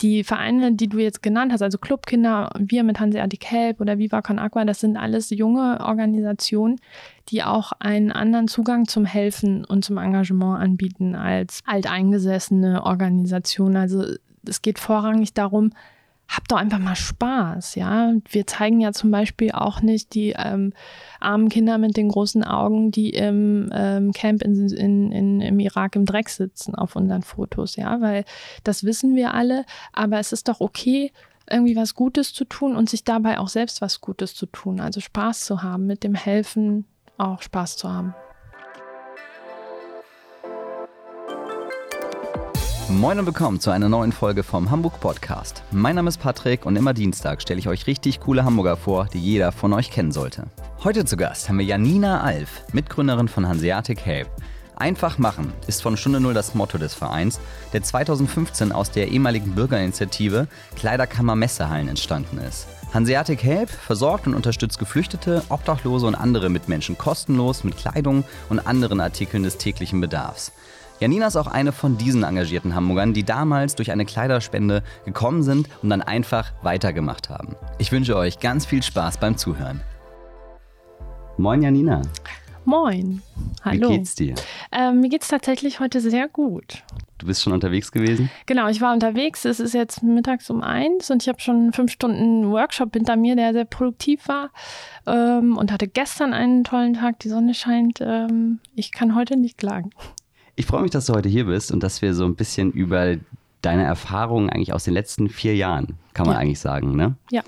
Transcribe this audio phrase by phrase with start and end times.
[0.00, 4.22] die Vereine, die du jetzt genannt hast, also Clubkinder, wir mit Hanseatic Help oder Viva
[4.22, 6.80] Con Aqua, das sind alles junge Organisationen,
[7.30, 13.76] die auch einen anderen Zugang zum Helfen und zum Engagement anbieten als alteingesessene Organisationen.
[13.76, 14.04] Also
[14.46, 15.72] es geht vorrangig darum,
[16.28, 18.12] habt doch einfach mal Spaß, ja.
[18.28, 20.74] Wir zeigen ja zum Beispiel auch nicht die ähm,
[21.20, 25.96] armen Kinder mit den großen Augen, die im ähm, Camp in, in, in, im Irak
[25.96, 28.24] im Dreck sitzen auf unseren Fotos, ja, weil
[28.62, 31.12] das wissen wir alle, aber es ist doch okay,
[31.50, 35.00] irgendwie was Gutes zu tun und sich dabei auch selbst was Gutes zu tun, also
[35.00, 36.84] Spaß zu haben, mit dem Helfen
[37.16, 38.14] auch Spaß zu haben.
[42.90, 45.62] Moin und willkommen zu einer neuen Folge vom Hamburg Podcast.
[45.70, 49.18] Mein Name ist Patrick und immer Dienstag stelle ich euch richtig coole Hamburger vor, die
[49.18, 50.44] jeder von euch kennen sollte.
[50.82, 54.28] Heute zu Gast haben wir Janina Alf, Mitgründerin von Hanseatic Help.
[54.74, 57.40] Einfach machen ist von Stunde Null das Motto des Vereins,
[57.74, 62.68] der 2015 aus der ehemaligen Bürgerinitiative Kleiderkammer Messehallen entstanden ist.
[62.94, 69.00] Hanseatic Help versorgt und unterstützt Geflüchtete, Obdachlose und andere Mitmenschen kostenlos mit Kleidung und anderen
[69.00, 70.52] Artikeln des täglichen Bedarfs.
[71.00, 75.68] Janina ist auch eine von diesen engagierten Hamburgern, die damals durch eine Kleiderspende gekommen sind
[75.80, 77.54] und dann einfach weitergemacht haben.
[77.78, 79.80] Ich wünsche euch ganz viel Spaß beim Zuhören.
[81.36, 82.02] Moin Janina.
[82.64, 83.22] Moin.
[83.64, 83.90] Hallo.
[83.90, 84.34] Wie geht's dir?
[84.72, 86.82] Ähm, mir geht's tatsächlich heute sehr gut.
[87.18, 88.28] Du bist schon unterwegs gewesen?
[88.46, 89.44] Genau, ich war unterwegs.
[89.44, 93.36] Es ist jetzt mittags um eins und ich habe schon fünf Stunden Workshop hinter mir,
[93.36, 94.50] der sehr produktiv war
[95.06, 97.20] ähm, und hatte gestern einen tollen Tag.
[97.20, 98.00] Die Sonne scheint.
[98.00, 99.90] Ähm, ich kann heute nicht klagen.
[100.58, 103.14] Ich freue mich, dass du heute hier bist und dass wir so ein bisschen über
[103.62, 106.40] deine Erfahrungen eigentlich aus den letzten vier Jahren, kann man ja.
[106.40, 107.14] eigentlich sagen, ne?
[107.30, 107.42] Ja.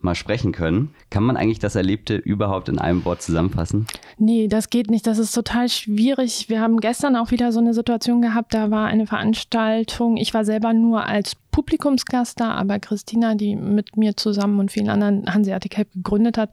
[0.00, 0.92] Mal sprechen können.
[1.08, 3.86] Kann man eigentlich das Erlebte überhaupt in einem Wort zusammenfassen?
[4.16, 5.06] Nee, das geht nicht.
[5.06, 6.48] Das ist total schwierig.
[6.48, 10.16] Wir haben gestern auch wieder so eine Situation gehabt, da war eine Veranstaltung.
[10.16, 14.90] Ich war selber nur als Publikumsgast da, aber Christina, die mit mir zusammen und vielen
[14.90, 16.50] anderen Hanseatic Help gegründet hat,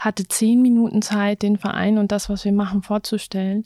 [0.00, 3.64] hatte zehn Minuten Zeit, den Verein und das, was wir machen, vorzustellen.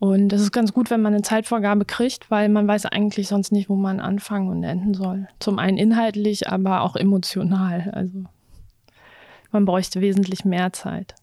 [0.00, 3.50] Und das ist ganz gut, wenn man eine Zeitvorgabe kriegt, weil man weiß eigentlich sonst
[3.50, 5.26] nicht, wo man anfangen und enden soll.
[5.40, 7.90] Zum einen inhaltlich, aber auch emotional.
[7.92, 8.24] Also
[9.50, 11.14] man bräuchte wesentlich mehr Zeit.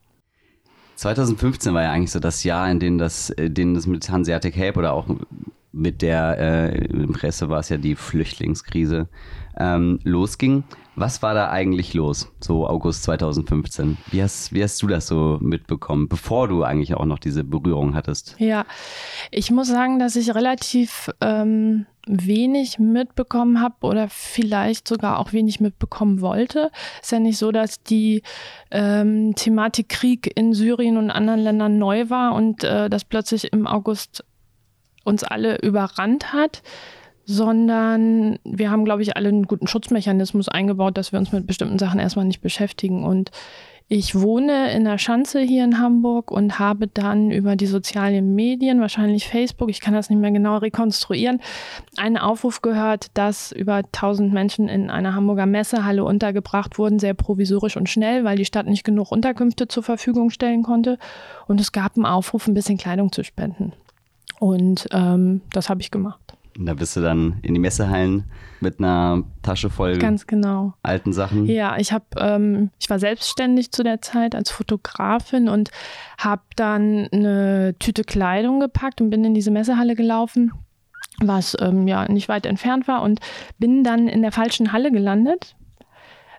[0.97, 4.55] 2015 war ja eigentlich so das Jahr, in dem das, in dem das mit Hanseatic
[4.55, 5.07] Help oder auch
[5.75, 9.09] mit der äh, Presse war es ja die Flüchtlingskrise
[9.59, 10.63] ähm, losging.
[10.97, 13.97] Was war da eigentlich los, so August 2015?
[14.11, 17.95] Wie hast, wie hast du das so mitbekommen, bevor du eigentlich auch noch diese Berührung
[17.95, 18.35] hattest?
[18.39, 18.65] Ja,
[19.29, 25.59] ich muss sagen, dass ich relativ ähm, wenig mitbekommen habe oder vielleicht sogar auch wenig
[25.59, 26.71] mitbekommen wollte.
[27.01, 28.21] Ist ja nicht so, dass die
[28.71, 33.67] ähm, Thematik Krieg in Syrien und anderen Ländern neu war und äh, das plötzlich im
[33.67, 34.23] August
[35.05, 36.61] uns alle überrannt hat,
[37.25, 41.79] sondern wir haben, glaube ich, alle einen guten Schutzmechanismus eingebaut, dass wir uns mit bestimmten
[41.79, 43.03] Sachen erstmal nicht beschäftigen.
[43.03, 43.31] Und
[43.87, 48.81] ich wohne in der Schanze hier in Hamburg und habe dann über die sozialen Medien,
[48.81, 51.39] wahrscheinlich Facebook, ich kann das nicht mehr genau rekonstruieren,
[51.95, 57.77] einen Aufruf gehört, dass über 1000 Menschen in einer Hamburger Messehalle untergebracht wurden, sehr provisorisch
[57.77, 60.97] und schnell, weil die Stadt nicht genug Unterkünfte zur Verfügung stellen konnte.
[61.47, 63.73] Und es gab einen Aufruf, ein bisschen Kleidung zu spenden.
[64.45, 66.19] Und ähm, das habe ich gemacht.
[66.55, 68.25] Und da bist du dann in die Messehallen
[68.59, 70.75] mit einer Tasche voll Ganz genau.
[70.83, 71.47] alten Sachen.
[71.47, 75.71] Ja, ich habe, ähm, ich war selbstständig zu der Zeit als Fotografin und
[76.19, 80.51] habe dann eine Tüte Kleidung gepackt und bin in diese Messehalle gelaufen,
[81.19, 83.21] was ähm, ja nicht weit entfernt war und
[83.57, 85.55] bin dann in der falschen Halle gelandet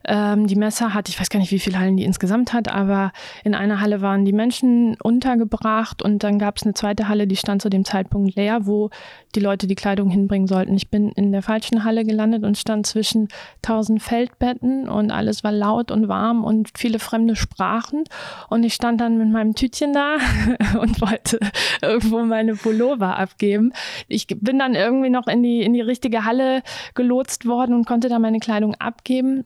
[0.07, 3.13] ähm, die Messe hat, ich weiß gar nicht, wie viele Hallen die insgesamt hat, aber
[3.45, 7.37] in einer Halle waren die Menschen untergebracht und dann gab es eine zweite Halle, die
[7.37, 8.91] stand zu dem Zeitpunkt leer, wo
[9.35, 10.75] die Leute die Kleidung hinbringen sollten.
[10.75, 13.29] Ich bin in der falschen Halle gelandet und stand zwischen
[13.63, 18.05] tausend Feldbetten und alles war laut und warm und viele fremde Sprachen.
[18.49, 20.17] Und ich stand dann mit meinem Tütchen da
[20.81, 21.39] und wollte
[21.83, 23.73] irgendwo meine Pullover abgeben.
[24.09, 26.63] Ich bin dann irgendwie noch in die, in die richtige Halle
[26.95, 29.45] gelotst worden und konnte da meine Kleidung abgeben.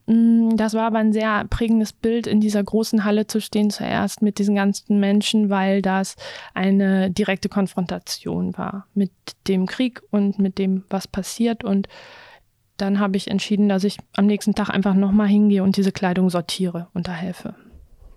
[0.50, 4.22] Mm, das war aber ein sehr prägendes Bild, in dieser großen Halle zu stehen, zuerst
[4.22, 6.16] mit diesen ganzen Menschen, weil das
[6.54, 9.12] eine direkte Konfrontation war mit
[9.48, 11.64] dem Krieg und mit dem, was passiert.
[11.64, 11.88] Und
[12.76, 16.30] dann habe ich entschieden, dass ich am nächsten Tag einfach nochmal hingehe und diese Kleidung
[16.30, 17.54] sortiere und da helfe.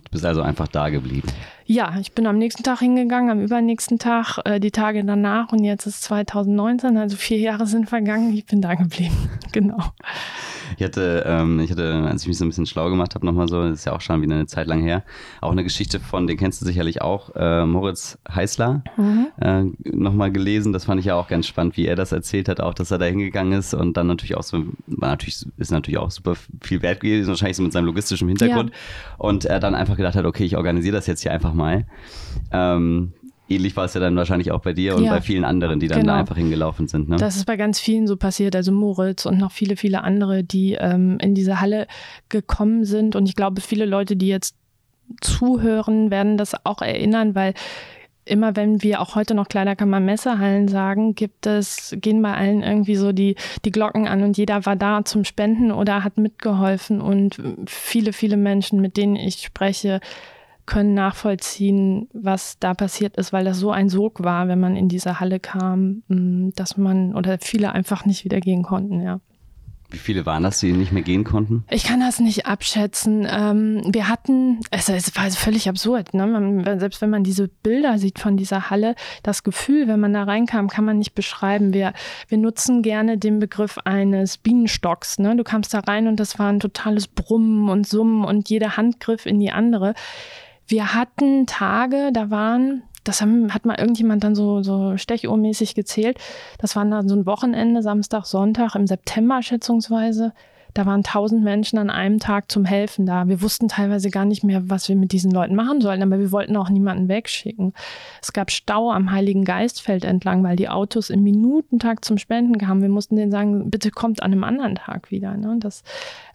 [0.06, 1.28] Du bist also einfach da geblieben.
[1.65, 5.63] Ja, ich bin am nächsten Tag hingegangen, am übernächsten Tag, äh, die Tage danach und
[5.63, 9.30] jetzt ist 2019, also vier Jahre sind vergangen, ich bin da geblieben.
[9.51, 9.80] genau.
[10.77, 13.48] Ich hatte, ähm, ich hatte, als ich mich so ein bisschen schlau gemacht habe, nochmal
[13.48, 15.04] so, das ist ja auch schon wieder eine Zeit lang her,
[15.42, 19.27] auch eine Geschichte von, den kennst du sicherlich auch, äh, Moritz Heißler, mhm.
[19.39, 20.74] äh, nochmal gelesen.
[20.74, 22.98] Das fand ich ja auch ganz spannend, wie er das erzählt hat, auch, dass er
[22.98, 26.81] da hingegangen ist und dann natürlich auch so, war natürlich, ist natürlich auch super viel
[26.81, 28.71] wert gewesen, wahrscheinlich so mit seinem logistischen Hintergrund.
[28.71, 28.75] Ja.
[29.18, 31.62] Und er dann einfach gedacht hat, okay, ich organisiere das jetzt hier einfach mal.
[32.51, 33.13] Ähm,
[33.50, 35.88] ähnlich war es ja dann wahrscheinlich auch bei dir und ja, bei vielen anderen, die
[35.88, 36.13] dann genau.
[36.13, 37.10] da einfach hingelaufen sind.
[37.10, 37.18] Ne?
[37.18, 40.74] Das ist bei ganz vielen so passiert, also Moritz und noch viele, viele andere, die
[40.74, 41.88] ähm, in diese Halle
[42.30, 43.15] gekommen sind.
[43.15, 44.56] Und ich glaube, viele Leute, die jetzt
[45.21, 47.54] zuhören, werden das auch erinnern, weil
[48.25, 52.95] immer wenn wir auch heute noch Kleiderkammer Messehallen sagen, gibt es, gehen bei allen irgendwie
[52.95, 57.38] so die, die Glocken an und jeder war da zum Spenden oder hat mitgeholfen und
[57.65, 60.00] viele, viele Menschen, mit denen ich spreche,
[60.65, 64.88] können nachvollziehen, was da passiert ist, weil das so ein Sog war, wenn man in
[64.88, 69.19] diese Halle kam, mm, dass man oder viele einfach nicht wieder gehen konnten, ja.
[69.94, 71.65] Wie viele waren das, die nicht mehr gehen konnten?
[71.69, 73.27] Ich kann das nicht abschätzen.
[73.30, 76.80] Ähm, wir hatten, es, war völlig absurd, ne?
[76.80, 80.68] selbst wenn man diese Bilder sieht von dieser Halle, das Gefühl, wenn man da reinkam,
[80.68, 81.75] kann man nicht beschreiben.
[81.75, 81.94] Wir,
[82.27, 85.19] wir nutzen gerne den Begriff eines Bienenstocks.
[85.19, 85.36] Ne?
[85.36, 89.27] Du kamst da rein und das war ein totales Brummen und Summen und jeder Handgriff
[89.27, 89.94] in die andere.
[90.68, 96.18] Wir hatten Tage, da waren, das haben, hat mal irgendjemand dann so, so stechuhrmäßig gezählt,
[96.57, 100.33] das waren dann so ein Wochenende, Samstag, Sonntag im September schätzungsweise,
[100.74, 103.27] da waren tausend Menschen an einem Tag zum Helfen da.
[103.27, 106.31] Wir wussten teilweise gar nicht mehr, was wir mit diesen Leuten machen sollten, aber wir
[106.31, 107.74] wollten auch niemanden wegschicken.
[108.21, 112.81] Es gab Stau am Heiligen Geistfeld entlang, weil die Autos im Minutentag zum Spenden kamen.
[112.81, 115.38] Wir mussten denen sagen, bitte kommt an einem anderen Tag wieder.
[115.38, 115.57] Ne?
[115.60, 115.83] Das,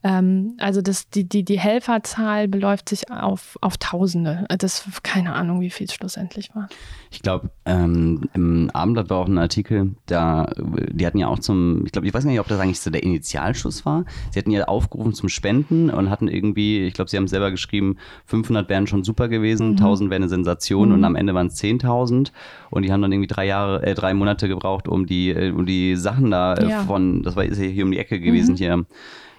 [0.05, 4.47] ähm, also das, die, die, die Helferzahl beläuft sich auf, auf Tausende.
[4.59, 6.69] Das keine Ahnung, wie viel es schlussendlich war.
[7.11, 10.53] Ich glaube, ähm, im Abendblatt war auch ein Artikel, da,
[10.91, 13.03] die hatten ja auch zum, ich glaube, ich weiß nicht, ob das eigentlich so der
[13.03, 14.05] Initialschuss war.
[14.31, 17.97] Sie hatten ja aufgerufen zum Spenden und hatten irgendwie, ich glaube, sie haben selber geschrieben,
[18.27, 19.79] 500 wären schon super gewesen, mhm.
[19.79, 20.95] 1000 wäre eine Sensation mhm.
[20.95, 22.31] und am Ende waren es 10.000
[22.71, 25.67] und die haben dann irgendwie drei Jahre, äh, drei Monate gebraucht, um die, äh, um
[25.67, 26.83] die Sachen da äh, ja.
[26.83, 28.57] von, das war ist ja hier um die Ecke gewesen, mhm.
[28.59, 28.87] hier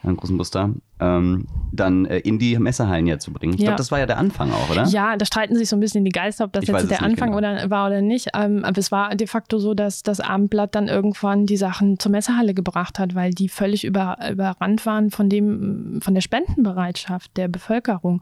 [0.04, 3.54] einen großen Buster, ähm, dann äh, in die Messehallen ja zu bringen.
[3.54, 3.68] Ich ja.
[3.68, 4.86] glaube, das war ja der Anfang auch, oder?
[4.86, 7.32] Ja, da streiten sich so ein bisschen die Geister, ob das ich jetzt der Anfang
[7.32, 7.38] genau.
[7.38, 8.30] oder, war oder nicht.
[8.34, 12.12] Ähm, aber es war de facto so, dass das Abendblatt dann irgendwann die Sachen zur
[12.12, 17.48] Messehalle gebracht hat, weil die völlig über, überrannt waren von dem, von der Spendenbereitschaft der
[17.48, 18.22] Bevölkerung.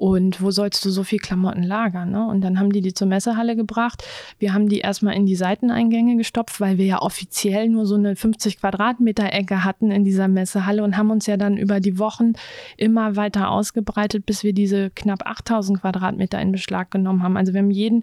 [0.00, 2.10] Und wo sollst du so viel Klamotten lagern?
[2.10, 2.26] Ne?
[2.26, 4.02] Und dann haben die die zur Messehalle gebracht.
[4.38, 8.16] Wir haben die erstmal in die Seiteneingänge gestopft, weil wir ja offiziell nur so eine
[8.16, 12.32] 50 Quadratmeter Ecke hatten in dieser Messehalle und haben uns ja dann über die Wochen
[12.78, 17.36] immer weiter ausgebreitet, bis wir diese knapp 8000 Quadratmeter in Beschlag genommen haben.
[17.36, 18.00] Also wir haben jeden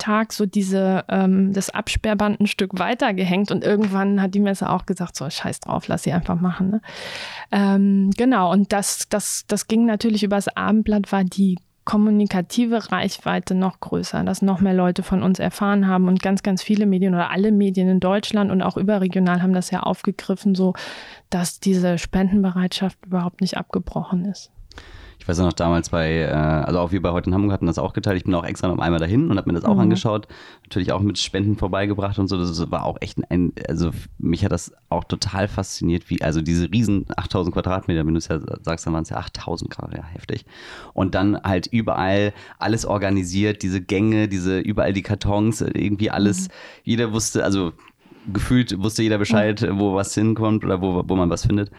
[0.00, 4.68] Tag so diese, ähm, das Absperrband ein Stück weiter gehängt und irgendwann hat die Messe
[4.68, 6.70] auch gesagt, so scheiß drauf, lass sie einfach machen.
[6.70, 6.80] Ne?
[7.52, 13.80] Ähm, genau, und das, das, das ging natürlich übers Abendblatt, war die kommunikative Reichweite noch
[13.80, 17.30] größer, dass noch mehr Leute von uns erfahren haben und ganz, ganz viele Medien oder
[17.30, 20.74] alle Medien in Deutschland und auch überregional haben das ja aufgegriffen, so
[21.30, 24.50] dass diese Spendenbereitschaft überhaupt nicht abgebrochen ist.
[25.20, 27.66] Ich weiß ja noch damals bei, äh, also auch wir bei heute in Hamburg hatten
[27.66, 28.16] das auch geteilt.
[28.16, 29.80] Ich bin auch extra noch einmal dahin und habe mir das auch mhm.
[29.80, 30.26] angeschaut.
[30.62, 32.38] Natürlich auch mit Spenden vorbeigebracht und so.
[32.38, 36.72] Das war auch echt ein, also mich hat das auch total fasziniert, wie, also diese
[36.72, 40.04] riesen 8000 Quadratmeter, wenn du es ja sagst, dann waren es ja 8000 Grad, ja,
[40.04, 40.46] heftig.
[40.94, 46.48] Und dann halt überall alles organisiert, diese Gänge, diese, überall die Kartons, irgendwie alles.
[46.48, 46.52] Mhm.
[46.84, 47.72] Jeder wusste, also
[48.32, 49.78] gefühlt wusste jeder Bescheid, mhm.
[49.78, 51.70] wo was hinkommt oder wo, wo man was findet.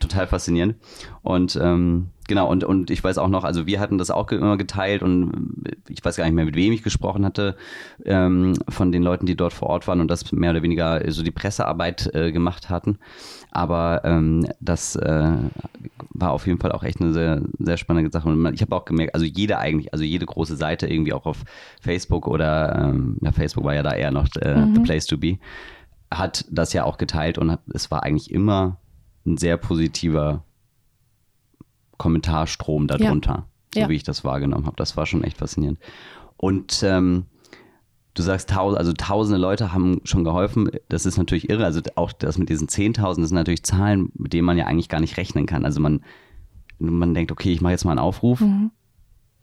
[0.00, 0.76] Total faszinierend.
[1.22, 4.56] Und ähm, Genau, und, und ich weiß auch noch, also wir hatten das auch immer
[4.56, 7.56] geteilt und ich weiß gar nicht mehr, mit wem ich gesprochen hatte,
[8.04, 11.24] ähm, von den Leuten, die dort vor Ort waren und das mehr oder weniger so
[11.24, 13.00] die Pressearbeit äh, gemacht hatten.
[13.50, 15.32] Aber ähm, das äh,
[16.10, 18.28] war auf jeden Fall auch echt eine sehr, sehr spannende Sache.
[18.28, 21.38] Und ich habe auch gemerkt, also jede eigentlich, also jede große Seite irgendwie auch auf
[21.80, 24.76] Facebook oder, ähm, ja, Facebook war ja da eher noch äh, mhm.
[24.76, 25.38] the place to be,
[26.12, 28.76] hat das ja auch geteilt und hat, es war eigentlich immer
[29.30, 30.44] ein sehr positiver
[31.98, 33.46] Kommentarstrom darunter, ja.
[33.74, 33.88] so ja.
[33.88, 34.76] wie ich das wahrgenommen habe.
[34.76, 35.78] Das war schon echt faszinierend.
[36.36, 37.26] Und ähm,
[38.14, 40.70] du sagst, also tausende Leute haben schon geholfen.
[40.88, 41.64] Das ist natürlich irre.
[41.64, 44.88] Also auch das mit diesen 10.000, das sind natürlich Zahlen, mit denen man ja eigentlich
[44.88, 45.64] gar nicht rechnen kann.
[45.64, 46.02] Also man,
[46.78, 48.40] man denkt, okay, ich mache jetzt mal einen Aufruf.
[48.40, 48.70] Mhm.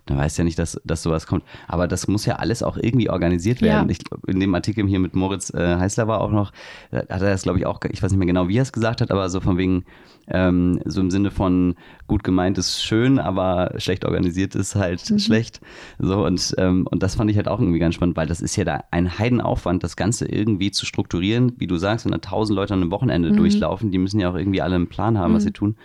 [0.09, 1.43] Dann weißt du ja nicht, dass, dass sowas kommt.
[1.67, 3.89] Aber das muss ja alles auch irgendwie organisiert werden.
[3.89, 3.91] Ja.
[3.91, 6.51] Ich, in dem Artikel hier mit Moritz äh, Heißler war auch noch,
[6.91, 9.01] hat er das glaube ich auch, ich weiß nicht mehr genau, wie er es gesagt
[9.01, 9.85] hat, aber so von wegen,
[10.29, 11.75] ähm, so im Sinne von
[12.07, 15.19] gut gemeint ist schön, aber schlecht organisiert ist halt mhm.
[15.19, 15.61] schlecht.
[15.99, 18.55] So und, ähm, und das fand ich halt auch irgendwie ganz spannend, weil das ist
[18.55, 21.53] ja da ein Heidenaufwand, das Ganze irgendwie zu strukturieren.
[21.57, 23.37] Wie du sagst, wenn da tausend Leute an einem Wochenende mhm.
[23.37, 25.35] durchlaufen, die müssen ja auch irgendwie alle einen Plan haben, mhm.
[25.35, 25.77] was sie tun.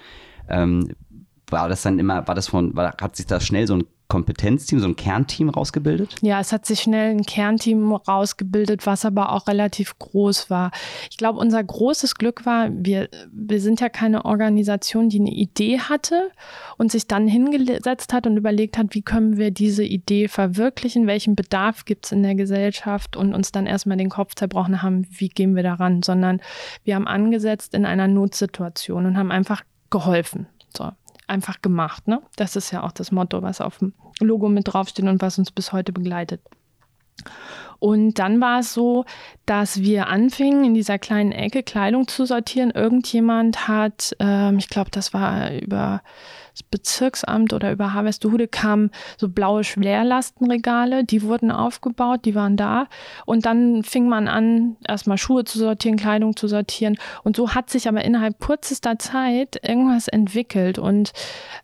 [0.49, 0.89] Ähm,
[1.49, 4.79] war das dann immer, war das von, war, hat sich da schnell so ein Kompetenzteam,
[4.79, 6.17] so ein Kernteam rausgebildet?
[6.21, 10.71] Ja, es hat sich schnell ein Kernteam rausgebildet, was aber auch relativ groß war.
[11.11, 15.79] Ich glaube, unser großes Glück war, wir, wir sind ja keine Organisation, die eine Idee
[15.79, 16.31] hatte
[16.77, 21.35] und sich dann hingesetzt hat und überlegt hat, wie können wir diese Idee verwirklichen, welchen
[21.35, 25.31] Bedarf gibt es in der Gesellschaft und uns dann erstmal den Kopf zerbrochen haben, wie
[25.31, 26.43] gehen wir daran, sondern
[26.85, 30.49] wir haben angesetzt in einer Notsituation und haben einfach geholfen.
[30.77, 30.91] So
[31.33, 32.07] einfach gemacht.
[32.07, 32.23] Ne?
[32.37, 35.51] Das ist ja auch das Motto, was auf dem Logo mit draufsteht und was uns
[35.51, 36.41] bis heute begleitet.
[37.79, 39.05] Und dann war es so,
[39.45, 42.71] dass wir anfingen, in dieser kleinen Ecke Kleidung zu sortieren.
[42.71, 46.03] Irgendjemand hat, ähm, ich glaube, das war über
[46.53, 52.89] das Bezirksamt oder über Harvestehude kamen so blaue Schwerlastenregale, die wurden aufgebaut, die waren da.
[53.25, 56.99] Und dann fing man an, erstmal Schuhe zu sortieren, Kleidung zu sortieren.
[57.25, 60.79] Und so hat sich aber innerhalb kürzester Zeit irgendwas entwickelt.
[60.79, 61.13] Und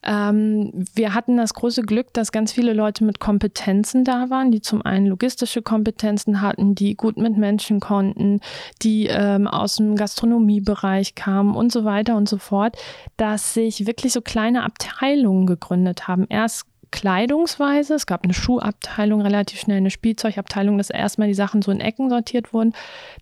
[0.04, 4.62] ähm, wir hatten das große Glück, dass ganz viele Leute mit Kompetenzen da waren, die
[4.62, 8.40] zum einen logistische Kompetenzen hatten, die gut mit Menschen konnten,
[8.80, 12.76] die ähm, aus dem Gastronomiebereich kamen und so weiter und so fort,
[13.18, 16.26] dass sich wirklich so kleine Ab Abteilungen gegründet haben.
[16.28, 21.70] Erst kleidungsweise, es gab eine Schuhabteilung, relativ schnell eine Spielzeugabteilung, dass erstmal die Sachen so
[21.70, 22.72] in Ecken sortiert wurden.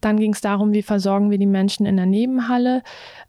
[0.00, 2.82] Dann ging es darum, wie versorgen wir die Menschen in der Nebenhalle.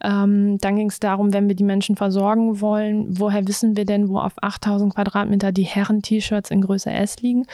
[0.03, 4.10] Ähm, dann ging es darum, wenn wir die Menschen versorgen wollen, woher wissen wir denn,
[4.10, 7.48] wo auf 8000 Quadratmeter die Herren-T-Shirts in Größe S liegen.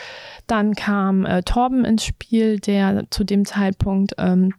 [0.48, 4.54] Dann kam äh, Torben ins Spiel, der zu dem Zeitpunkt ähm,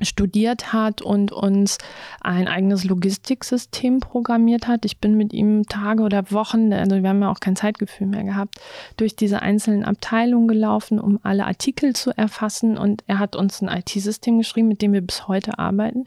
[0.00, 1.78] studiert hat und uns
[2.20, 4.84] ein eigenes Logistiksystem programmiert hat.
[4.84, 8.24] Ich bin mit ihm Tage oder Wochen, also wir haben ja auch kein Zeitgefühl mehr
[8.24, 8.60] gehabt,
[8.96, 13.68] durch diese einzelnen Abteilungen gelaufen, um alle Artikel zu erfassen und er hat uns ein
[13.68, 16.04] IT-System geschrieben, mit dem wir bis heute arbeiten.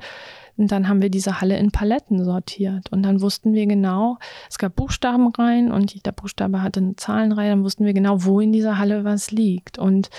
[0.60, 2.91] Und dann haben wir diese Halle in Paletten sortiert.
[2.91, 4.17] Und dann wussten wir genau,
[4.50, 7.51] es gab Buchstabenreihen und jeder Buchstabe hatte eine Zahlenreihe.
[7.51, 9.79] Dann wussten wir genau, wo in dieser Halle was liegt.
[9.79, 10.10] Und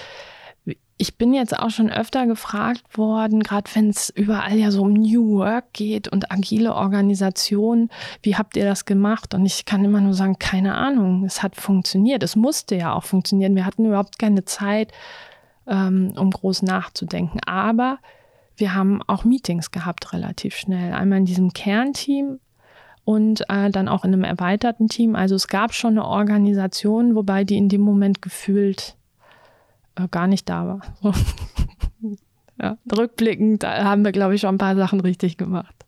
[1.01, 4.93] ich bin jetzt auch schon öfter gefragt worden, gerade wenn es überall ja so um
[4.93, 7.89] New Work geht und agile Organisationen,
[8.23, 9.33] wie habt ihr das gemacht?
[9.33, 12.23] Und ich kann immer nur sagen, keine Ahnung, es hat funktioniert.
[12.23, 13.57] Es musste ja auch funktionieren.
[13.57, 14.93] Wir hatten überhaupt keine Zeit,
[15.67, 17.41] ähm, um groß nachzudenken.
[17.47, 17.99] Aber
[18.59, 20.93] wir haben auch Meetings gehabt relativ schnell.
[20.93, 22.41] Einmal in diesem Kernteam
[23.07, 25.17] und äh, dann auch in einem erweiterten Team.
[25.17, 28.97] Also es gab schon eine Organisation, wobei die in dem Moment gefühlt
[30.09, 30.81] gar nicht da war.
[32.63, 35.87] Ja, rückblickend haben wir, glaube ich, schon ein paar Sachen richtig gemacht.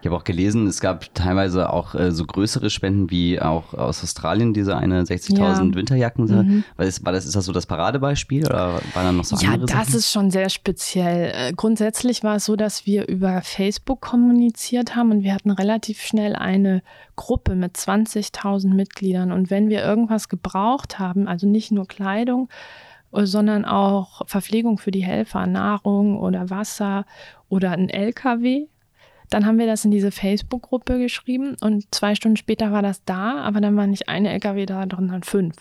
[0.00, 4.02] Ich habe auch gelesen, es gab teilweise auch äh, so größere Spenden wie auch aus
[4.02, 5.74] Australien, diese eine 60.000 ja.
[5.74, 6.24] Winterjacken.
[6.26, 6.64] Mhm.
[6.76, 9.52] War, das, war das, ist das so das Paradebeispiel oder waren da noch so ja,
[9.52, 9.98] andere Ja, das Sachen?
[9.98, 11.32] ist schon sehr speziell.
[11.34, 16.00] Äh, grundsätzlich war es so, dass wir über Facebook kommuniziert haben und wir hatten relativ
[16.00, 16.82] schnell eine
[17.16, 19.32] Gruppe mit 20.000 Mitgliedern.
[19.32, 22.48] Und wenn wir irgendwas gebraucht haben, also nicht nur Kleidung,
[23.12, 27.04] äh, sondern auch Verpflegung für die Helfer, Nahrung oder Wasser
[27.48, 28.66] oder ein LKW,
[29.30, 33.38] dann haben wir das in diese Facebook-Gruppe geschrieben und zwei Stunden später war das da,
[33.40, 35.56] aber dann war nicht eine LKW da, sondern fünf.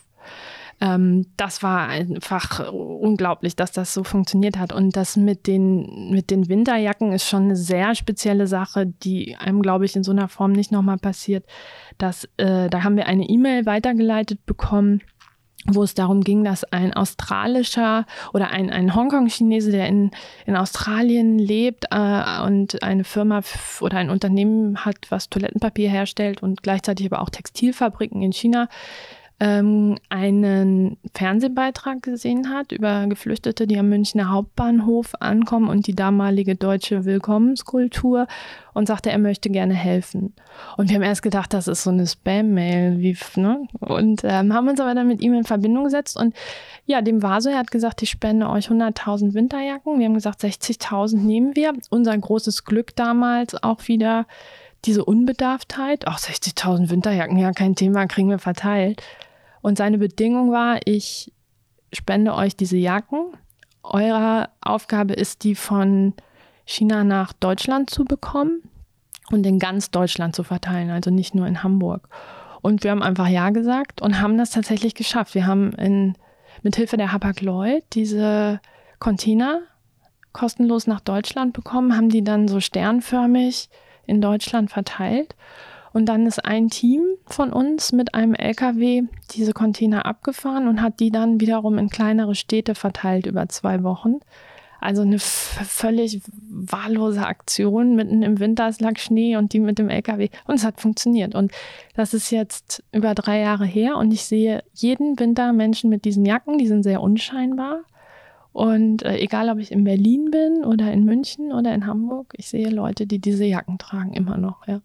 [0.80, 4.72] Ähm, das war einfach unglaublich, dass das so funktioniert hat.
[4.72, 9.62] Und das mit den, mit den Winterjacken ist schon eine sehr spezielle Sache, die einem,
[9.62, 11.46] glaube ich, in so einer Form nicht nochmal passiert.
[11.98, 15.02] Dass, äh, da haben wir eine E-Mail weitergeleitet bekommen
[15.68, 20.12] wo es darum ging, dass ein australischer oder ein, ein Hongkong-Chinese, der in,
[20.46, 23.42] in Australien lebt äh, und eine Firma
[23.82, 28.70] oder ein Unternehmen hat, was Toilettenpapier herstellt und gleichzeitig aber auch Textilfabriken in China,
[29.39, 36.56] ähm, einen Fernsehbeitrag gesehen hat über Geflüchtete, die am Münchner Hauptbahnhof ankommen und die damalige
[36.56, 38.25] deutsche Willkommenskultur
[38.74, 40.34] und sagte, er möchte gerne helfen.
[40.75, 43.67] Und wir haben erst gedacht, das ist so eine Spam-Mail, wie, ne?
[43.79, 46.36] Und ähm, haben uns aber dann mit ihm in Verbindung gesetzt und
[46.88, 50.00] ja, dem war so, er hat gesagt, ich spende euch 100.000 Winterjacken.
[50.00, 51.74] Wir haben gesagt, 60.000 nehmen wir.
[51.89, 54.25] Unser großes Glück damals auch wieder
[54.86, 56.08] diese Unbedarftheit.
[56.08, 59.03] Auch 60.000 Winterjacken, ja, kein Thema, kriegen wir verteilt.
[59.62, 61.32] Und seine Bedingung war, ich
[61.94, 63.34] spende euch diese Jacken.
[63.84, 66.14] Eure Aufgabe ist, die von
[66.66, 68.62] China nach Deutschland zu bekommen
[69.32, 72.10] und in ganz Deutschland zu verteilen, also nicht nur in Hamburg.
[72.62, 75.36] Und wir haben einfach Ja gesagt und haben das tatsächlich geschafft.
[75.36, 76.16] Wir haben in,
[76.64, 78.60] mit Hilfe der Hapag-Lloyd diese
[79.00, 79.62] Container
[80.34, 83.70] kostenlos nach Deutschland bekommen, haben die dann so sternförmig
[84.06, 85.36] in Deutschland verteilt.
[85.98, 91.00] Und dann ist ein Team von uns mit einem LKW diese Container abgefahren und hat
[91.00, 94.20] die dann wiederum in kleinere Städte verteilt über zwei Wochen.
[94.80, 99.89] Also eine völlig wahllose Aktion mitten im Winter, es lag Schnee und die mit dem
[99.89, 100.30] LKW.
[100.46, 101.34] Und es hat funktioniert.
[101.34, 101.51] Und
[101.96, 106.27] das ist jetzt über drei Jahre her und ich sehe jeden Winter Menschen mit diesen
[106.27, 107.80] Jacken, die sind sehr unscheinbar.
[108.54, 112.50] Und äh, egal, ob ich in Berlin bin oder in München oder in Hamburg, ich
[112.50, 114.82] sehe Leute, die diese Jacken tragen, immer noch, ja.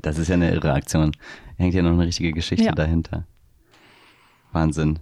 [0.00, 1.12] Das ist ja eine irre Aktion.
[1.56, 2.72] Hängt ja noch eine richtige Geschichte ja.
[2.72, 3.24] dahinter.
[4.52, 4.98] Wahnsinn.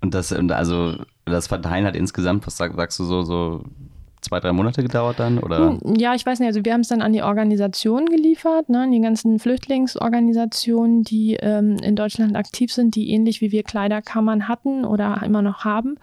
[0.00, 3.64] Und das, und also das Verteilen hat insgesamt, was sag, sagst du so, so
[4.20, 5.38] zwei, drei Monate gedauert dann?
[5.38, 5.70] Oder?
[5.70, 6.48] Hm, ja, ich weiß nicht.
[6.48, 11.36] Also wir haben es dann an die Organisation geliefert, ne, an die ganzen Flüchtlingsorganisationen, die
[11.40, 15.96] ähm, in Deutschland aktiv sind, die ähnlich wie wir Kleiderkammern hatten oder immer noch haben.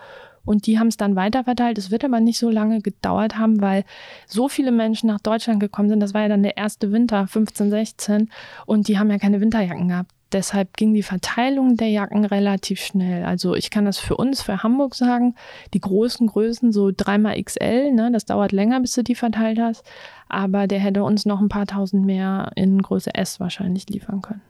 [0.45, 1.77] Und die haben es dann weiterverteilt.
[1.77, 3.83] Es wird aber nicht so lange gedauert haben, weil
[4.27, 5.99] so viele Menschen nach Deutschland gekommen sind.
[5.99, 8.29] Das war ja dann der erste Winter, 15, 16.
[8.65, 10.11] Und die haben ja keine Winterjacken gehabt.
[10.31, 13.25] Deshalb ging die Verteilung der Jacken relativ schnell.
[13.25, 15.35] Also ich kann das für uns, für Hamburg sagen,
[15.73, 19.83] die großen Größen, so dreimal XL, ne, das dauert länger, bis du die verteilt hast.
[20.29, 24.41] Aber der hätte uns noch ein paar tausend mehr in Größe S wahrscheinlich liefern können.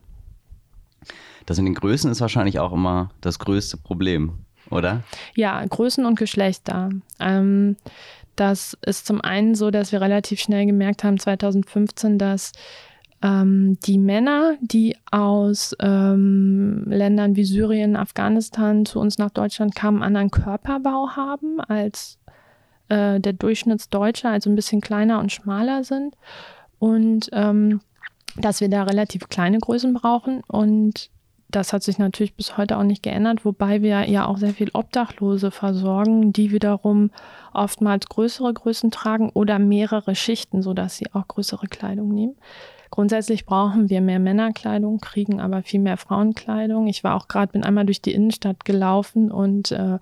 [1.48, 4.34] Das in den Größen ist wahrscheinlich auch immer das größte Problem,
[4.72, 5.04] oder?
[5.36, 6.90] Ja, Größen und Geschlechter.
[7.20, 7.76] Ähm,
[8.36, 12.54] das ist zum einen so, dass wir relativ schnell gemerkt haben, 2015, dass
[13.22, 20.02] ähm, die Männer, die aus ähm, Ländern wie Syrien, Afghanistan zu uns nach Deutschland kamen,
[20.02, 22.18] anderen Körperbau haben als
[22.90, 26.16] äh, der Durchschnittsdeutsche, also ein bisschen kleiner und schmaler sind.
[26.80, 27.82] Und ähm,
[28.38, 30.42] dass wir da relativ kleine Größen brauchen.
[30.48, 31.10] Und
[31.52, 34.72] das hat sich natürlich bis heute auch nicht geändert, wobei wir ja auch sehr viel
[34.74, 37.12] Obdachlose versorgen, die wiederum
[37.54, 42.36] oftmals größere Größen tragen oder mehrere Schichten, sodass sie auch größere Kleidung nehmen.
[42.90, 46.88] Grundsätzlich brauchen wir mehr Männerkleidung, kriegen aber viel mehr Frauenkleidung.
[46.88, 49.98] Ich war auch gerade, bin einmal durch die Innenstadt gelaufen und äh,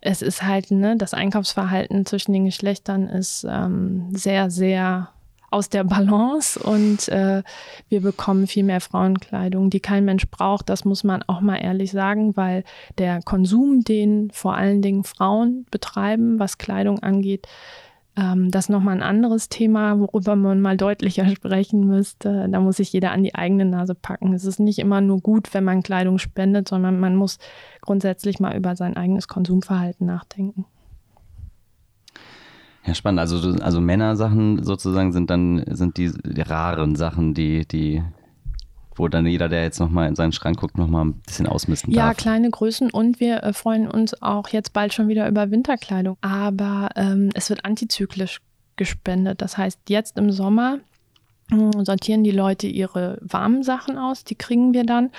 [0.00, 5.10] es ist halt, ne, das Einkaufsverhalten zwischen den Geschlechtern ist ähm, sehr, sehr
[5.52, 7.42] aus der Balance und äh,
[7.88, 10.68] wir bekommen viel mehr Frauenkleidung, die kein Mensch braucht.
[10.68, 12.64] Das muss man auch mal ehrlich sagen, weil
[12.98, 17.46] der Konsum, den vor allen Dingen Frauen betreiben, was Kleidung angeht,
[18.14, 22.48] ähm, das ist nochmal ein anderes Thema, worüber man mal deutlicher sprechen müsste.
[22.50, 24.34] Da muss sich jeder an die eigene Nase packen.
[24.34, 27.38] Es ist nicht immer nur gut, wenn man Kleidung spendet, sondern man muss
[27.80, 30.66] grundsätzlich mal über sein eigenes Konsumverhalten nachdenken.
[32.84, 33.20] Ja, spannend.
[33.20, 38.02] Also, also Männersachen sozusagen sind dann sind die, die raren Sachen, die, die
[38.94, 42.08] wo dann jeder, der jetzt nochmal in seinen Schrank guckt, nochmal ein bisschen ausmisten ja,
[42.08, 42.10] darf.
[42.10, 46.16] Ja, kleine Größen und wir äh, freuen uns auch jetzt bald schon wieder über Winterkleidung.
[46.20, 48.40] Aber ähm, es wird antizyklisch
[48.76, 49.40] gespendet.
[49.40, 50.78] Das heißt, jetzt im Sommer
[51.50, 55.10] äh, sortieren die Leute ihre warmen Sachen aus, die kriegen wir dann.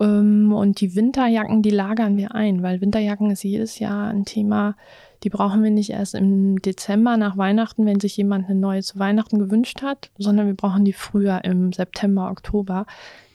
[0.00, 4.76] Ähm, und die Winterjacken, die lagern wir ein, weil Winterjacken ist jedes Jahr ein Thema,
[5.24, 8.98] die brauchen wir nicht erst im Dezember nach Weihnachten, wenn sich jemand eine neue zu
[8.98, 12.84] Weihnachten gewünscht hat, sondern wir brauchen die früher im September, Oktober.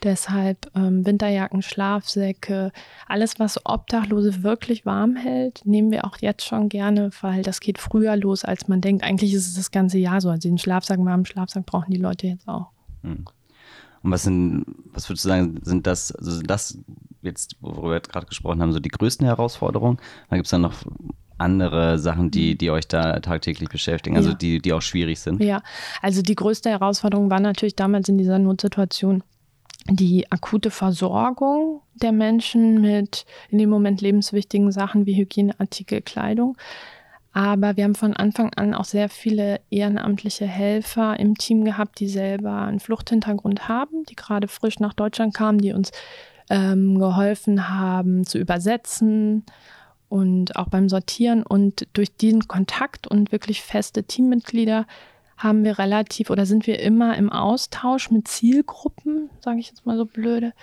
[0.03, 2.71] Deshalb ähm, Winterjacken, Schlafsäcke,
[3.07, 7.79] alles, was Obdachlose wirklich warm hält, nehmen wir auch jetzt schon gerne, weil das geht
[7.79, 9.03] früher los, als man denkt.
[9.03, 10.29] Eigentlich ist es das ganze Jahr so.
[10.29, 12.67] Also den Schlafsack, warmen Schlafsack brauchen die Leute jetzt auch.
[13.01, 13.25] Hm.
[14.01, 16.77] Und was sind, was würdest du sagen, sind das, also sind das
[17.21, 19.97] jetzt, worüber wir gerade gesprochen haben, so die größten Herausforderungen?
[20.29, 20.83] Da gibt es dann noch
[21.38, 24.35] andere Sachen, die, die euch da tagtäglich beschäftigen, also ja.
[24.35, 25.41] die, die auch schwierig sind?
[25.41, 25.62] Ja,
[26.01, 29.23] also die größte Herausforderung war natürlich damals in dieser Notsituation
[29.89, 36.57] die akute Versorgung der Menschen mit in dem Moment lebenswichtigen Sachen wie Hygieneartikel, Kleidung.
[37.31, 42.07] Aber wir haben von Anfang an auch sehr viele ehrenamtliche Helfer im Team gehabt, die
[42.07, 45.91] selber einen Fluchthintergrund haben, die gerade frisch nach Deutschland kamen, die uns
[46.49, 49.45] ähm, geholfen haben zu übersetzen
[50.09, 51.43] und auch beim Sortieren.
[51.43, 54.87] Und durch diesen Kontakt und wirklich feste Teammitglieder
[55.37, 59.97] haben wir relativ oder sind wir immer im Austausch mit Zielgruppen, sage ich jetzt mal
[59.97, 60.53] so blöde,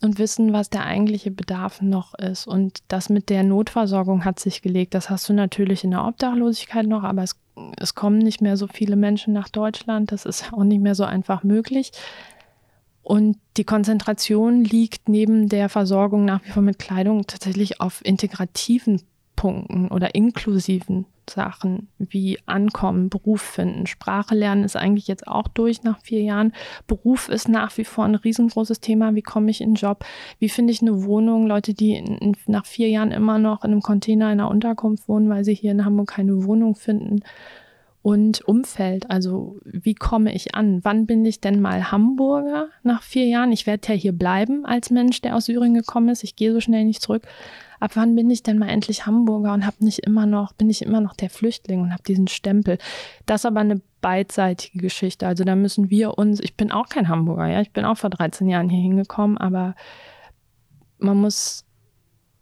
[0.00, 2.46] und wissen, was der eigentliche Bedarf noch ist.
[2.46, 4.94] Und das mit der Notversorgung hat sich gelegt.
[4.94, 7.36] Das hast du natürlich in der Obdachlosigkeit noch, aber es,
[7.78, 10.12] es kommen nicht mehr so viele Menschen nach Deutschland.
[10.12, 11.92] Das ist auch nicht mehr so einfach möglich.
[13.02, 19.02] Und die Konzentration liegt neben der Versorgung nach wie vor mit Kleidung tatsächlich auf integrativen
[19.34, 23.86] Punkten oder inklusiven Sachen wie Ankommen, Beruf finden.
[23.86, 26.52] Sprache lernen ist eigentlich jetzt auch durch nach vier Jahren.
[26.86, 29.14] Beruf ist nach wie vor ein riesengroßes Thema.
[29.14, 30.04] Wie komme ich in einen Job?
[30.38, 31.46] Wie finde ich eine Wohnung?
[31.46, 35.08] Leute, die in, in, nach vier Jahren immer noch in einem Container in einer Unterkunft
[35.08, 37.20] wohnen, weil sie hier in Hamburg keine Wohnung finden.
[38.02, 40.80] Und Umfeld, also wie komme ich an?
[40.82, 43.52] Wann bin ich denn mal Hamburger nach vier Jahren?
[43.52, 46.24] Ich werde ja hier bleiben als Mensch, der aus Syrien gekommen ist.
[46.24, 47.22] Ich gehe so schnell nicht zurück
[47.82, 50.82] ab wann bin ich denn mal endlich Hamburger und habe nicht immer noch, bin ich
[50.82, 52.78] immer noch der Flüchtling und habe diesen Stempel.
[53.26, 55.26] Das ist aber eine beidseitige Geschichte.
[55.26, 58.10] Also da müssen wir uns, ich bin auch kein Hamburger, ja, ich bin auch vor
[58.10, 59.74] 13 Jahren hier hingekommen, aber
[60.98, 61.64] man muss,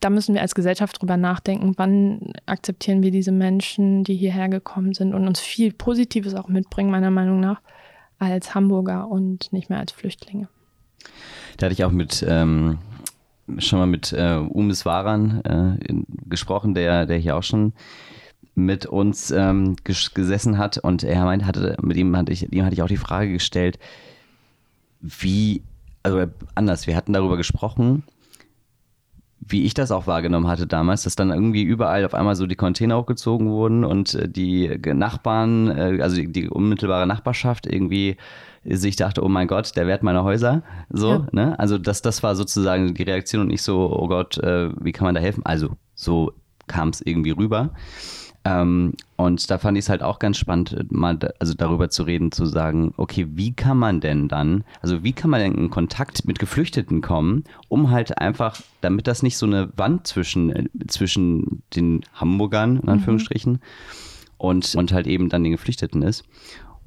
[0.01, 4.95] da müssen wir als Gesellschaft drüber nachdenken, wann akzeptieren wir diese Menschen, die hierher gekommen
[4.95, 7.61] sind und uns viel Positives auch mitbringen, meiner Meinung nach,
[8.19, 10.49] als Hamburger und nicht mehr als Flüchtlinge.
[11.57, 12.79] Da hatte ich auch mit ähm,
[13.59, 17.73] schon mal mit äh, Umis Waran äh, in, gesprochen, der, der hier auch schon
[18.55, 22.75] mit uns ähm, gesessen hat und er meinte, hatte, mit ihm hatte ich, ihm hatte
[22.75, 23.79] ich auch die Frage gestellt,
[25.01, 25.63] wie,
[26.03, 28.03] also anders, wir hatten darüber gesprochen,
[29.41, 32.57] wie ich das auch wahrgenommen hatte damals, dass dann irgendwie überall auf einmal so die
[32.57, 38.17] Container hochgezogen wurden und äh, die Nachbarn, äh, also die, die unmittelbare Nachbarschaft irgendwie
[38.65, 40.63] sich dachte, oh mein Gott, der Wert meiner Häuser.
[40.91, 41.27] So, ja.
[41.33, 41.59] ne?
[41.59, 45.07] Also das, das war sozusagen die Reaktion und nicht so, oh Gott, äh, wie kann
[45.07, 45.45] man da helfen?
[45.47, 46.33] Also so
[46.67, 47.71] kam es irgendwie rüber.
[48.45, 52.05] Ähm, und da fand ich es halt auch ganz spannend, mal da, also darüber zu
[52.05, 55.71] reden, zu sagen, okay, wie kann man denn dann, also wie kann man denn in
[55.71, 60.65] Kontakt mit Geflüchteten kommen, um halt einfach, damit das nicht so eine Wand zwischen, äh,
[60.89, 62.89] zwischen den Hamburgern, in mhm.
[62.89, 63.61] Anführungsstrichen, mhm.
[64.39, 66.25] und, und halt eben dann den Geflüchteten ist.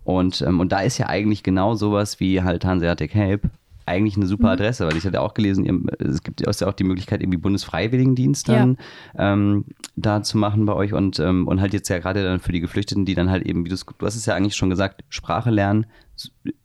[0.04, 3.50] Und, ähm, und da ist ja eigentlich genau sowas wie halt Hanseatic Help
[3.86, 4.54] eigentlich eine super mhm.
[4.54, 8.78] Adresse, weil ich hatte auch gelesen, es gibt ja auch die Möglichkeit, irgendwie Bundesfreiwilligendienst dann
[9.18, 9.34] ja.
[9.34, 9.66] ähm,
[9.96, 12.62] da zu machen bei euch und, ähm, und halt jetzt ja gerade dann für die
[12.62, 15.86] Geflüchteten, die dann halt eben, wie du hast es ja eigentlich schon gesagt, Sprache lernen,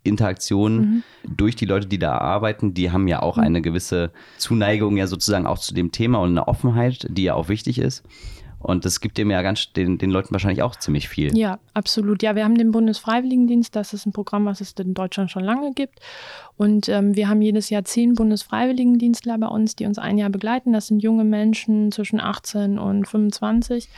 [0.02, 1.02] Interaktion mhm.
[1.36, 3.44] durch die Leute, die da arbeiten, die haben ja auch mhm.
[3.44, 7.48] eine gewisse Zuneigung ja sozusagen auch zu dem Thema und eine Offenheit, die ja auch
[7.48, 8.04] wichtig ist.
[8.60, 11.36] Und das gibt dem ja ganz den, den Leuten wahrscheinlich auch ziemlich viel.
[11.36, 12.22] Ja, absolut.
[12.22, 13.74] Ja, wir haben den Bundesfreiwilligendienst.
[13.76, 16.00] Das ist ein Programm, was es in Deutschland schon lange gibt.
[16.56, 20.72] Und ähm, wir haben jedes Jahr zehn Bundesfreiwilligendienstler bei uns, die uns ein Jahr begleiten.
[20.72, 23.88] Das sind junge Menschen zwischen 18 und 25.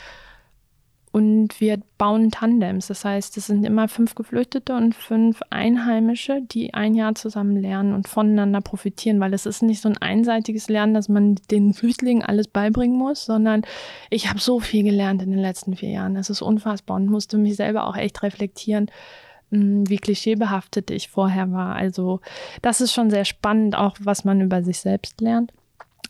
[1.11, 2.87] Und wir bauen Tandems.
[2.87, 7.93] Das heißt, es sind immer fünf Geflüchtete und fünf Einheimische, die ein Jahr zusammen lernen
[7.93, 12.23] und voneinander profitieren, weil es ist nicht so ein einseitiges Lernen, dass man den Flüchtlingen
[12.23, 13.63] alles beibringen muss, sondern
[14.09, 16.15] ich habe so viel gelernt in den letzten vier Jahren.
[16.15, 18.89] Das ist unfassbar und musste mich selber auch echt reflektieren,
[19.51, 21.75] hm, wie klischeebehaftet ich vorher war.
[21.75, 22.21] Also
[22.61, 25.51] das ist schon sehr spannend, auch was man über sich selbst lernt.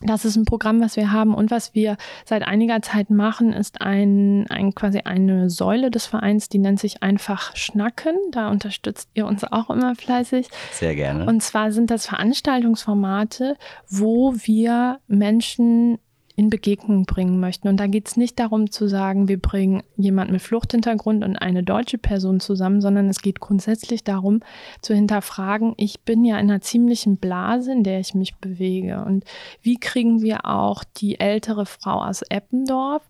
[0.03, 3.81] Das ist ein Programm, was wir haben und was wir seit einiger Zeit machen, ist
[3.81, 8.15] ein, ein quasi eine Säule des Vereins, die nennt sich einfach Schnacken.
[8.31, 10.47] Da unterstützt ihr uns auch immer fleißig.
[10.71, 11.25] Sehr gerne.
[11.25, 15.99] Und zwar sind das Veranstaltungsformate, wo wir Menschen
[16.35, 17.67] in Begegnung bringen möchten.
[17.67, 21.63] Und da geht es nicht darum zu sagen, wir bringen jemand mit Fluchthintergrund und eine
[21.63, 24.41] deutsche Person zusammen, sondern es geht grundsätzlich darum
[24.81, 29.03] zu hinterfragen, ich bin ja in einer ziemlichen Blase, in der ich mich bewege.
[29.05, 29.25] Und
[29.61, 33.03] wie kriegen wir auch die ältere Frau aus Eppendorf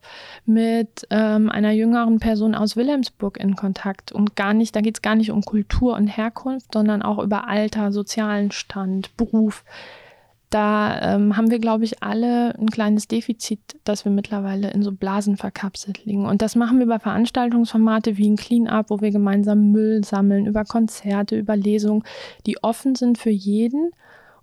[0.45, 4.11] mit ähm, einer jüngeren Person aus Wilhelmsburg in Kontakt?
[4.11, 7.47] Und gar nicht, da geht es gar nicht um Kultur und Herkunft, sondern auch über
[7.47, 9.63] Alter, sozialen Stand, Beruf
[10.51, 14.91] da ähm, haben wir, glaube ich, alle ein kleines Defizit, dass wir mittlerweile in so
[14.91, 16.25] Blasen verkapselt liegen.
[16.25, 20.65] Und das machen wir bei Veranstaltungsformate wie ein Clean-up, wo wir gemeinsam Müll sammeln, über
[20.65, 22.03] Konzerte, über Lesungen,
[22.45, 23.91] die offen sind für jeden.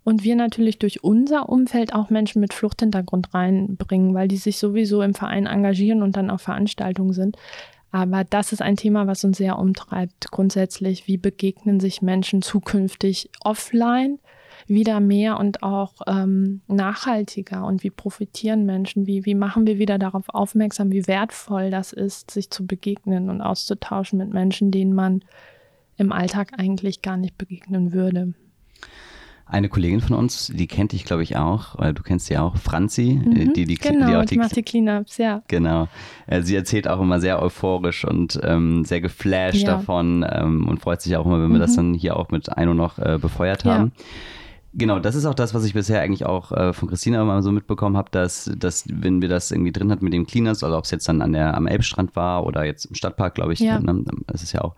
[0.02, 5.02] Und wir natürlich durch unser Umfeld auch Menschen mit Fluchthintergrund reinbringen, weil die sich sowieso
[5.02, 7.36] im Verein engagieren und dann auf Veranstaltungen sind.
[7.90, 10.30] Aber das ist ein Thema, was uns sehr umtreibt.
[10.30, 14.18] Grundsätzlich, wie begegnen sich Menschen zukünftig offline?
[14.68, 19.98] Wieder mehr und auch ähm, nachhaltiger und wie profitieren Menschen, wie, wie machen wir wieder
[19.98, 25.22] darauf aufmerksam, wie wertvoll das ist, sich zu begegnen und auszutauschen mit Menschen, denen man
[25.96, 28.34] im Alltag eigentlich gar nicht begegnen würde.
[29.50, 32.58] Eine Kollegin von uns, die kennt dich, glaube ich, auch, weil du kennst sie auch,
[32.58, 35.42] Franzi, äh, mhm, die, die, genau, die auch die, ich mache die Cleanups, ja.
[35.48, 35.88] Genau.
[36.26, 39.76] Äh, sie erzählt auch immer sehr euphorisch und ähm, sehr geflasht ja.
[39.76, 41.60] davon ähm, und freut sich auch immer, wenn wir mhm.
[41.60, 43.92] das dann hier auch mit Eino noch äh, befeuert haben.
[43.96, 44.04] Ja.
[44.78, 47.50] Genau, das ist auch das, was ich bisher eigentlich auch äh, von Christina immer so
[47.50, 50.84] mitbekommen habe, dass, dass, wenn wir das irgendwie drin hatten mit dem Cleaners, also ob
[50.84, 53.80] es jetzt dann an der, am Elbstrand war oder jetzt im Stadtpark, glaube ich, ja.
[53.80, 54.76] ne, das ist ja auch,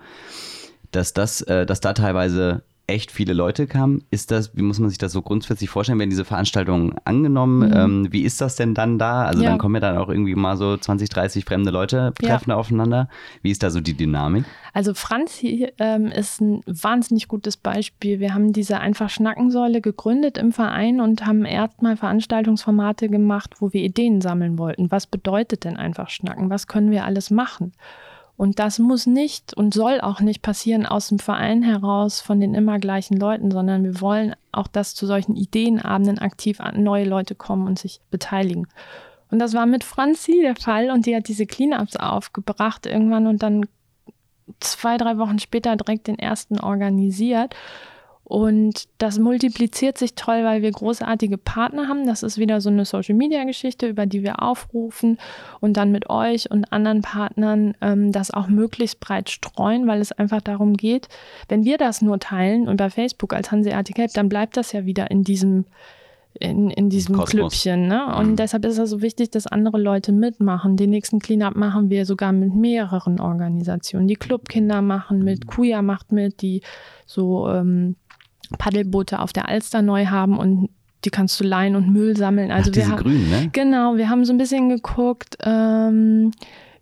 [0.90, 4.02] dass das, äh, dass da teilweise echt viele Leute kamen.
[4.10, 7.76] Ist das, wie muss man sich das so grundsätzlich vorstellen, wenn diese Veranstaltungen angenommen, mhm.
[7.76, 9.24] ähm, wie ist das denn dann da?
[9.24, 9.50] Also ja.
[9.50, 12.56] dann kommen ja dann auch irgendwie mal so 20, 30 fremde Leute treffen ja.
[12.56, 13.08] aufeinander.
[13.42, 14.44] Wie ist da so die Dynamik?
[14.72, 18.20] Also Franzi ähm, ist ein wahnsinnig gutes Beispiel.
[18.20, 23.82] Wir haben diese einfach Schnackensäule gegründet im Verein und haben erstmal Veranstaltungsformate gemacht, wo wir
[23.82, 24.90] Ideen sammeln wollten.
[24.90, 26.50] Was bedeutet denn einfach Schnacken?
[26.50, 27.72] Was können wir alles machen?
[28.40, 32.54] Und das muss nicht und soll auch nicht passieren aus dem Verein heraus von den
[32.54, 37.66] immer gleichen Leuten, sondern wir wollen auch, dass zu solchen Ideenabenden aktiv neue Leute kommen
[37.66, 38.66] und sich beteiligen.
[39.30, 43.42] Und das war mit Franzi der Fall und die hat diese Cleanups aufgebracht irgendwann und
[43.42, 43.66] dann
[44.58, 47.54] zwei, drei Wochen später direkt den ersten organisiert.
[48.30, 52.06] Und das multipliziert sich toll, weil wir großartige Partner haben.
[52.06, 55.18] Das ist wieder so eine Social-Media-Geschichte, über die wir aufrufen
[55.58, 60.12] und dann mit euch und anderen Partnern ähm, das auch möglichst breit streuen, weil es
[60.12, 61.08] einfach darum geht,
[61.48, 64.86] wenn wir das nur teilen und bei Facebook als Hanseatic Help, dann bleibt das ja
[64.86, 65.64] wieder in diesem
[66.34, 67.30] in, in diesem Kosmos.
[67.30, 67.88] Klüppchen.
[67.88, 68.14] Ne?
[68.14, 68.36] Und mhm.
[68.36, 70.76] deshalb ist es so wichtig, dass andere Leute mitmachen.
[70.76, 74.06] Den nächsten Cleanup machen wir sogar mit mehreren Organisationen.
[74.06, 75.48] Die Clubkinder machen mit, mhm.
[75.48, 76.62] Kuya macht mit, die
[77.06, 77.96] so ähm,
[78.58, 80.70] Paddelboote auf der Alster neu haben und
[81.04, 82.50] die kannst du leihen und Müll sammeln.
[82.50, 83.48] Also Ach, diese wir grünen, ne?
[83.52, 86.32] Genau, wir haben so ein bisschen geguckt, ähm,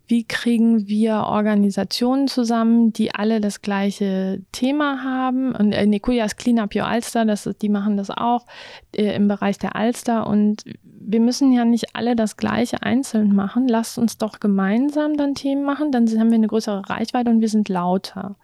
[0.07, 5.53] wie kriegen wir Organisationen zusammen, die alle das gleiche Thema haben.
[5.53, 8.45] Und äh, Nikujas Clean Up Your Alster, das ist, die machen das auch
[8.95, 10.25] äh, im Bereich der Alster.
[10.25, 13.67] Und wir müssen ja nicht alle das gleiche einzeln machen.
[13.67, 17.49] Lasst uns doch gemeinsam dann Themen machen, dann haben wir eine größere Reichweite und wir
[17.49, 18.35] sind lauter.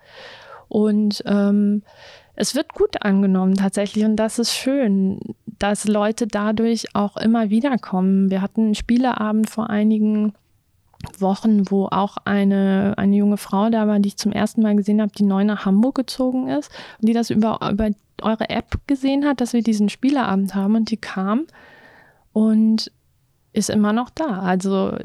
[0.67, 1.81] Und ähm,
[2.35, 7.77] es wird gut angenommen tatsächlich und das ist schön, dass Leute dadurch auch immer wieder
[7.77, 8.29] kommen.
[8.29, 10.33] Wir hatten einen Spieleabend vor einigen
[11.19, 15.01] Wochen, wo auch eine, eine junge Frau da war, die ich zum ersten Mal gesehen
[15.01, 17.89] habe, die neu nach Hamburg gezogen ist und die das über, über
[18.21, 21.45] eure App gesehen hat, dass wir diesen Spieleabend haben und die kam
[22.33, 22.91] und
[23.55, 24.39] ist immer noch da.
[24.39, 24.97] Also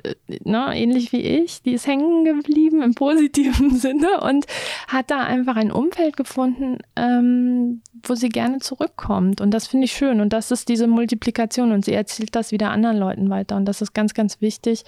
[0.45, 4.47] ne, ähnlich wie ich, die ist hängen geblieben im positiven Sinne und
[4.89, 9.41] hat da einfach ein Umfeld gefunden, ähm, wo sie gerne zurückkommt.
[9.41, 10.21] Und das finde ich schön.
[10.21, 13.57] Und das ist diese Multiplikation und sie erzählt das wieder anderen Leuten weiter.
[13.57, 14.85] Und das ist ganz, ganz wichtig,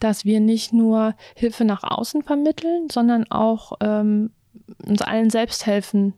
[0.00, 4.30] dass wir nicht nur Hilfe nach außen vermitteln, sondern auch ähm,
[4.86, 6.14] uns allen selbst helfen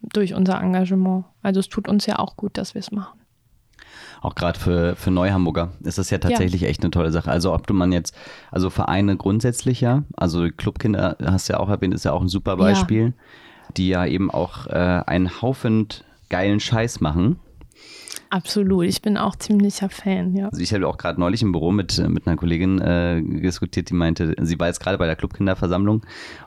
[0.00, 1.24] durch unser Engagement.
[1.42, 3.17] Also es tut uns ja auch gut, dass wir es machen
[4.20, 6.68] auch gerade für, für Neuhamburger ist das ja tatsächlich ja.
[6.68, 7.30] echt eine tolle Sache.
[7.30, 8.14] Also ob du man jetzt,
[8.50, 12.28] also Vereine grundsätzlich ja, also Clubkinder hast du ja auch erwähnt, ist ja auch ein
[12.28, 13.12] super Beispiel, ja.
[13.76, 15.88] die ja eben auch äh, einen Haufen
[16.28, 17.38] geilen Scheiß machen
[18.30, 20.48] Absolut, ich bin auch ziemlicher Fan, ja.
[20.48, 23.94] Also ich habe auch gerade neulich im Büro mit, mit einer Kollegin äh, diskutiert, die
[23.94, 26.04] meinte, sie war jetzt gerade bei der Clubkinderversammlung,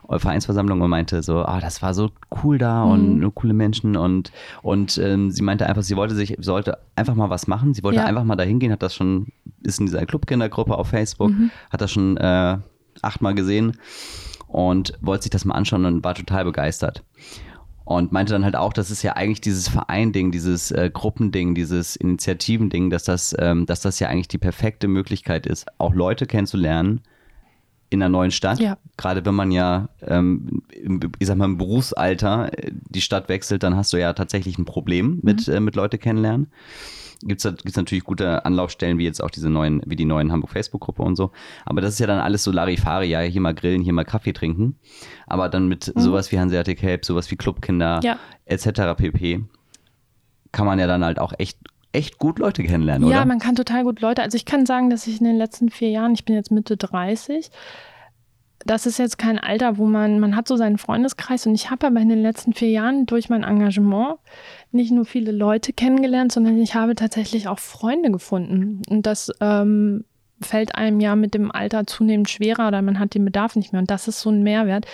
[0.08, 2.10] äh, Vereinsversammlung und meinte so, ah, das war so
[2.42, 2.90] cool da mhm.
[2.92, 4.30] und nur coole Menschen und,
[4.62, 7.98] und ähm, sie meinte einfach, sie wollte sich, sollte einfach mal was machen, sie wollte
[7.98, 8.04] ja.
[8.04, 9.28] einfach mal dahin gehen, hat das schon,
[9.62, 11.50] ist in dieser Clubkindergruppe auf Facebook, mhm.
[11.70, 12.58] hat das schon äh,
[13.02, 13.76] achtmal gesehen
[14.46, 17.02] und wollte sich das mal anschauen und war total begeistert.
[17.84, 21.96] Und meinte dann halt auch, das ist ja eigentlich dieses Vereinding, dieses äh, Gruppending, dieses
[21.96, 27.00] Initiativending, dass das, ähm, dass das ja eigentlich die perfekte Möglichkeit ist, auch Leute kennenzulernen
[27.90, 28.60] in einer neuen Stadt.
[28.60, 28.78] Ja.
[28.96, 33.62] Gerade wenn man ja, ähm, im, ich sag mal, im Berufsalter äh, die Stadt wechselt,
[33.62, 35.54] dann hast du ja tatsächlich ein Problem mit, mhm.
[35.54, 36.48] äh, mit Leute kennenlernen
[37.22, 41.16] gibt es natürlich gute Anlaufstellen, wie jetzt auch diese neuen, wie die neuen Hamburg-Facebook-Gruppe und
[41.16, 41.30] so.
[41.64, 44.32] Aber das ist ja dann alles so Larifari, ja, hier mal grillen, hier mal Kaffee
[44.32, 44.76] trinken.
[45.26, 46.00] Aber dann mit mhm.
[46.00, 48.18] sowas wie Hanseatic Help, sowas wie Clubkinder, ja.
[48.46, 48.96] etc.
[48.96, 49.44] pp.
[50.52, 51.58] kann man ja dann halt auch echt
[51.92, 53.16] echt gut Leute kennenlernen, oder?
[53.16, 54.22] Ja, man kann total gut Leute.
[54.22, 56.76] Also ich kann sagen, dass ich in den letzten vier Jahren, ich bin jetzt Mitte
[56.76, 57.50] 30,
[58.66, 61.86] das ist jetzt kein Alter, wo man, man hat so seinen Freundeskreis und ich habe
[61.86, 64.18] aber in den letzten vier Jahren durch mein Engagement
[64.70, 68.82] nicht nur viele Leute kennengelernt, sondern ich habe tatsächlich auch Freunde gefunden.
[68.88, 70.04] Und das ähm,
[70.40, 73.80] fällt einem ja mit dem Alter zunehmend schwerer oder man hat den Bedarf nicht mehr.
[73.80, 74.86] Und das ist so ein Mehrwert.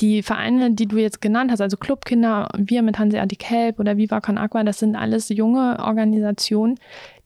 [0.00, 4.22] Die Vereine, die du jetzt genannt hast, also Clubkinder, wir mit Hanseatic Help oder Viva
[4.22, 6.76] Con Aqua, das sind alles junge Organisationen,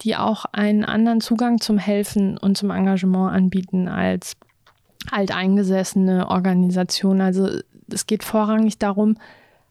[0.02, 4.36] die auch einen anderen Zugang zum Helfen und zum Engagement anbieten als
[5.10, 7.20] alteingesessene Organisation.
[7.20, 7.48] Also
[7.90, 9.16] es geht vorrangig darum,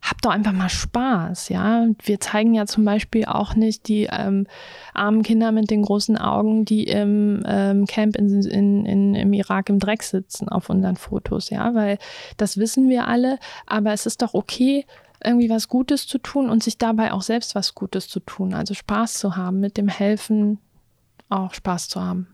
[0.04, 1.88] habt doch einfach mal Spaß, ja.
[2.04, 4.48] Wir zeigen ja zum Beispiel auch nicht die ähm,
[4.94, 9.70] armen Kinder mit den großen Augen, die im ähm, Camp in, in, in, im Irak
[9.70, 11.98] im Dreck sitzen auf unseren Fotos, ja, weil
[12.36, 14.86] das wissen wir alle, aber es ist doch okay,
[15.24, 18.74] irgendwie was Gutes zu tun und sich dabei auch selbst was Gutes zu tun, also
[18.74, 20.60] Spaß zu haben, mit dem Helfen
[21.30, 22.33] auch Spaß zu haben.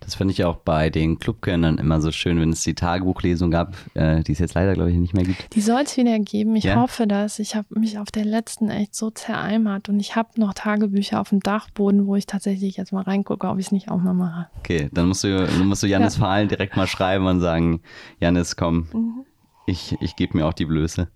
[0.00, 3.76] Das finde ich auch bei den Clubkennern immer so schön, wenn es die Tagebuchlesung gab,
[3.94, 5.54] äh, die es jetzt leider, glaube ich, nicht mehr gibt.
[5.54, 6.56] Die soll es wieder geben.
[6.56, 6.76] Ich ja?
[6.76, 7.38] hoffe das.
[7.38, 11.30] Ich habe mich auf der letzten echt so zereimert und ich habe noch Tagebücher auf
[11.30, 14.48] dem Dachboden, wo ich tatsächlich jetzt mal reingucke, ob ich es nicht auch mal mache.
[14.58, 16.20] Okay, dann musst du, dann musst du Janis ja.
[16.20, 17.80] Verhalen direkt mal schreiben und sagen,
[18.20, 19.24] Janis, komm, mhm.
[19.66, 21.08] ich, ich gebe mir auch die Blöße.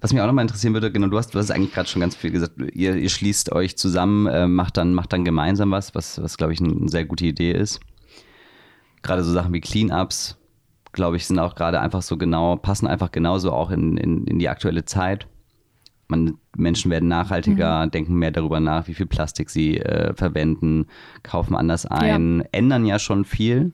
[0.00, 2.14] Was mich auch nochmal interessieren würde, genau, du hast, du hast eigentlich gerade schon ganz
[2.14, 6.22] viel gesagt, ihr, ihr schließt euch zusammen, äh, macht, dann, macht dann gemeinsam was, was,
[6.22, 7.80] was glaube ich, eine sehr gute Idee ist.
[9.02, 10.36] Gerade so Sachen wie Cleanups,
[10.92, 14.38] glaube ich, sind auch gerade einfach so genau, passen einfach genauso auch in, in, in
[14.38, 15.28] die aktuelle Zeit.
[16.08, 17.90] Man, Menschen werden nachhaltiger, mhm.
[17.90, 20.86] denken mehr darüber nach, wie viel Plastik sie äh, verwenden,
[21.22, 22.44] kaufen anders ein, ja.
[22.52, 23.72] ändern ja schon viel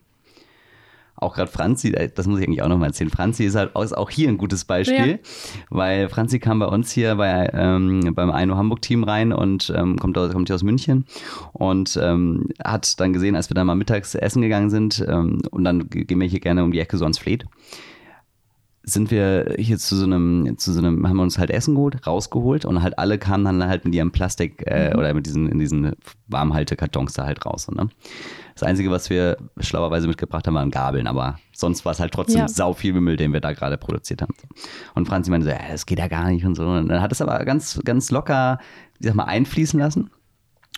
[1.16, 3.10] auch gerade Franzi, äh, das muss ich eigentlich auch nochmal erzählen.
[3.10, 5.18] Franzi ist halt ist auch hier ein gutes Beispiel, ja.
[5.70, 10.18] weil Franzi kam bei uns hier bei, ähm, beim Aino Hamburg-Team rein und ähm, kommt,
[10.18, 11.06] aus, kommt hier aus München
[11.52, 15.64] und ähm, hat dann gesehen, als wir dann mal mittags essen gegangen sind ähm, und
[15.64, 17.46] dann gehen wir hier gerne um die Ecke so ans Fleet
[18.84, 22.04] sind wir hier zu so einem, zu so einem, haben wir uns halt Essen geholt,
[22.06, 24.98] rausgeholt und halt alle kamen dann halt mit ihrem Plastik äh, mhm.
[24.98, 25.92] oder mit diesen, in diesen
[26.26, 27.70] Warmhaltekartons da halt raus.
[27.70, 27.88] Ne?
[28.54, 32.40] Das Einzige, was wir schlauerweise mitgebracht haben, waren Gabeln, aber sonst war es halt trotzdem
[32.40, 32.48] ja.
[32.48, 34.34] sau viel Müll, den wir da gerade produziert haben.
[34.94, 36.66] Und Franzi meinte so, ja, das geht ja gar nicht und so.
[36.66, 38.58] Und dann hat es aber ganz, ganz locker,
[38.98, 40.10] ich sag mal, einfließen lassen.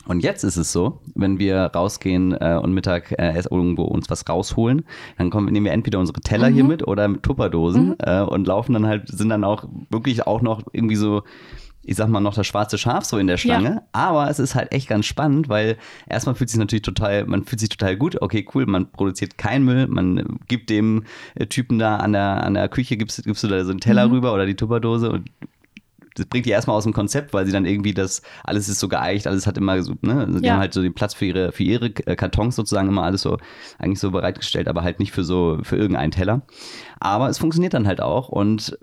[0.07, 4.29] Und jetzt ist es so, wenn wir rausgehen äh, und Mittag äh, irgendwo uns was
[4.29, 4.85] rausholen,
[5.17, 6.55] dann kommen, nehmen wir entweder unsere Teller mhm.
[6.55, 7.97] hier mit oder mit Tupperdosen mhm.
[8.01, 11.23] äh, und laufen dann halt, sind dann auch wirklich auch noch irgendwie so
[11.87, 13.69] ich sag mal, noch das schwarze Schaf so in der Schlange.
[13.69, 13.83] Ja.
[13.93, 15.77] Aber es ist halt echt ganz spannend, weil
[16.09, 18.21] erstmal fühlt sich natürlich total, man fühlt sich total gut.
[18.21, 22.55] Okay, cool, man produziert keinen Müll, man gibt dem äh, Typen da an der, an
[22.55, 24.15] der Küche, gibst, gibst du da so einen Teller mhm.
[24.15, 25.31] rüber oder die Tupperdose und
[26.15, 28.89] das bringt die erstmal aus dem Konzept, weil sie dann irgendwie das, alles ist so
[28.89, 30.53] geeicht, alles hat immer so, ne, die ja.
[30.53, 33.39] haben halt so den Platz für ihre, für ihre äh, Kartons sozusagen immer alles so,
[33.79, 36.43] eigentlich so bereitgestellt, aber halt nicht für so, für irgendeinen Teller.
[37.01, 38.79] Aber es funktioniert dann halt auch und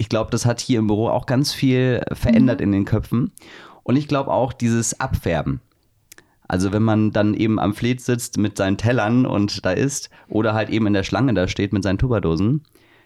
[0.00, 2.64] ich glaube, das hat hier im Büro auch ganz viel verändert mhm.
[2.64, 3.32] in den Köpfen.
[3.82, 5.60] Und ich glaube auch dieses Abfärben.
[6.48, 10.54] Also wenn man dann eben am Fleet sitzt mit seinen Tellern und da isst oder
[10.54, 12.62] halt eben in der Schlange da steht mit seinen Tupperdosen,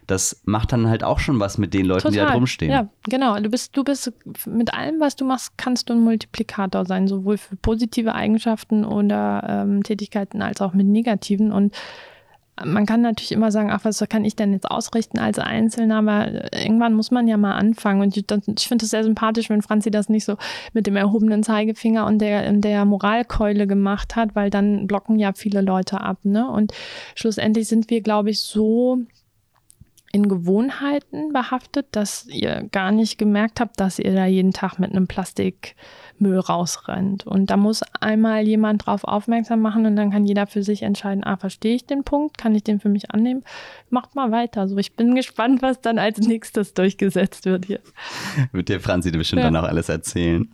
[0.06, 2.12] das macht dann halt auch schon was mit den Leuten, Total.
[2.12, 2.70] die da drum stehen.
[2.70, 3.40] Ja, genau.
[3.40, 4.12] Du bist, du bist
[4.46, 9.44] mit allem, was du machst, kannst du ein Multiplikator sein, sowohl für positive Eigenschaften oder
[9.48, 11.50] ähm, Tätigkeiten als auch mit negativen.
[11.50, 11.74] Und
[12.62, 16.54] man kann natürlich immer sagen, ach, was kann ich denn jetzt ausrichten als Einzelner, aber
[16.54, 18.00] irgendwann muss man ja mal anfangen.
[18.00, 18.26] Und ich,
[18.68, 20.36] finde es sehr sympathisch, wenn Franzi das nicht so
[20.72, 25.62] mit dem erhobenen Zeigefinger und der, der Moralkeule gemacht hat, weil dann blocken ja viele
[25.62, 26.18] Leute ab.
[26.22, 26.48] Ne?
[26.48, 26.72] Und
[27.16, 28.98] schlussendlich sind wir, glaube ich, so
[30.12, 34.92] in Gewohnheiten behaftet, dass ihr gar nicht gemerkt habt, dass ihr da jeden Tag mit
[34.92, 35.74] einem Plastik
[36.18, 37.26] Müll rausrennt.
[37.26, 41.24] Und da muss einmal jemand drauf aufmerksam machen und dann kann jeder für sich entscheiden,
[41.24, 43.42] ah, verstehe ich den Punkt, kann ich den für mich annehmen?
[43.90, 44.68] Macht mal weiter.
[44.68, 47.80] So, ich bin gespannt, was dann als nächstes durchgesetzt wird hier.
[48.52, 49.50] Wird dir Franzi bestimmt ja.
[49.50, 50.48] dann auch alles erzählen.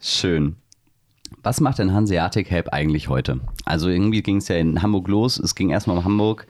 [0.00, 0.56] Schön.
[1.42, 3.40] Was macht denn Hanseatic Help eigentlich heute?
[3.64, 5.38] Also irgendwie ging es ja in Hamburg los.
[5.38, 6.46] Es ging erstmal um Hamburg.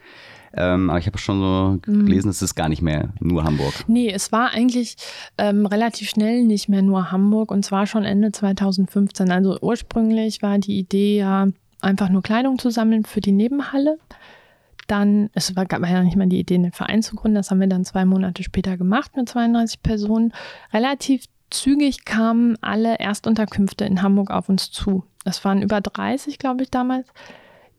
[0.54, 2.06] Ähm, aber ich habe schon so mhm.
[2.06, 3.72] gelesen, es ist gar nicht mehr nur Hamburg.
[3.86, 4.96] Nee, es war eigentlich
[5.38, 9.30] ähm, relativ schnell nicht mehr nur Hamburg und zwar schon Ende 2015.
[9.30, 11.48] Also ursprünglich war die Idee ja,
[11.80, 13.98] einfach nur Kleidung zu sammeln für die Nebenhalle.
[14.88, 17.36] Dann, es war, gab ja nicht mal die Idee, einen Verein zu gründen.
[17.36, 20.32] Das haben wir dann zwei Monate später gemacht mit 32 Personen.
[20.72, 25.04] Relativ zügig kamen alle Erstunterkünfte in Hamburg auf uns zu.
[25.24, 27.06] Das waren über 30, glaube ich, damals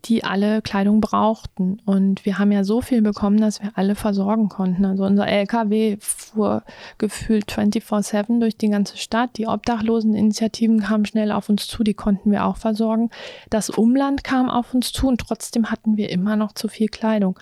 [0.06, 1.80] die alle Kleidung brauchten.
[1.86, 4.86] Und wir haben ja so viel bekommen, dass wir alle versorgen konnten.
[4.86, 6.64] Also unser LKW fuhr
[6.98, 9.38] gefühlt 24-7 durch die ganze Stadt.
[9.38, 13.10] Die Obdachloseninitiativen kamen schnell auf uns zu, die konnten wir auch versorgen.
[13.50, 17.40] Das Umland kam auf uns zu und trotzdem hatten wir immer noch zu viel Kleidung.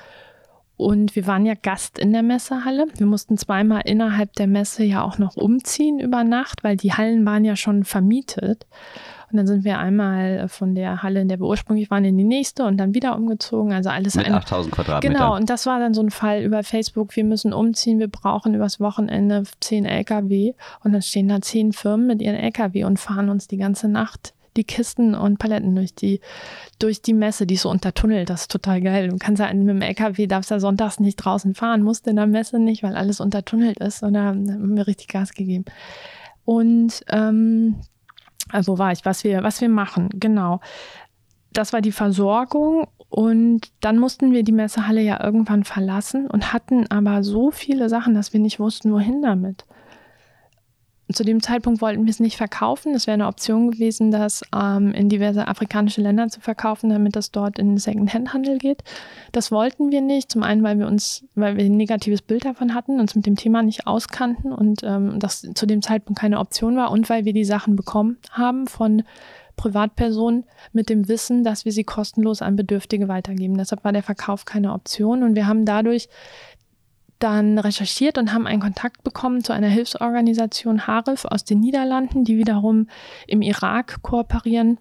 [0.82, 2.88] Und wir waren ja Gast in der Messehalle.
[2.96, 7.24] Wir mussten zweimal innerhalb der Messe ja auch noch umziehen über Nacht, weil die Hallen
[7.24, 8.66] waren ja schon vermietet.
[9.32, 12.24] Und dann sind wir einmal von der Halle, in der wir ursprünglich waren, in die
[12.24, 13.74] nächste und dann wieder umgezogen.
[13.74, 15.14] Also alles Mit 8000 Quadratmeter.
[15.14, 17.16] Genau, und das war dann so ein Fall über Facebook.
[17.16, 20.54] Wir müssen umziehen, wir brauchen übers Wochenende 10 LKW.
[20.84, 24.34] Und dann stehen da 10 Firmen mit ihren LKW und fahren uns die ganze Nacht
[24.58, 26.20] die Kisten und Paletten durch die,
[26.80, 28.30] durch die Messe, die ist so untertunnelt.
[28.30, 29.10] Das ist total geil.
[29.10, 32.28] Du kannst ja mit dem LKW, darfst ja sonntags nicht draußen fahren, musst in der
[32.28, 34.04] Messe nicht, weil alles untertunnelt ist.
[34.04, 35.66] Und da haben wir richtig Gas gegeben.
[36.44, 37.76] Und ähm,
[38.52, 40.60] also war ich, was wir, was wir machen, genau.
[41.54, 46.90] Das war die Versorgung und dann mussten wir die Messehalle ja irgendwann verlassen und hatten
[46.90, 49.66] aber so viele Sachen, dass wir nicht wussten, wohin damit.
[51.14, 52.94] Zu dem Zeitpunkt wollten wir es nicht verkaufen.
[52.94, 57.32] Es wäre eine Option gewesen, das ähm, in diverse afrikanische Länder zu verkaufen, damit das
[57.32, 58.84] dort in den Second-Hand-Handel geht.
[59.32, 60.32] Das wollten wir nicht.
[60.32, 63.36] Zum einen, weil wir uns, weil wir ein negatives Bild davon hatten, uns mit dem
[63.36, 67.34] Thema nicht auskannten und ähm, das zu dem Zeitpunkt keine Option war und weil wir
[67.34, 69.04] die Sachen bekommen haben von
[69.56, 73.58] Privatpersonen mit dem Wissen, dass wir sie kostenlos an Bedürftige weitergeben.
[73.58, 76.10] Deshalb war der Verkauf keine Option und wir haben dadurch
[77.24, 82.38] dann recherchiert und haben einen Kontakt bekommen zu einer Hilfsorganisation Harif aus den Niederlanden, die
[82.38, 82.88] wiederum
[83.28, 84.78] im Irak kooperieren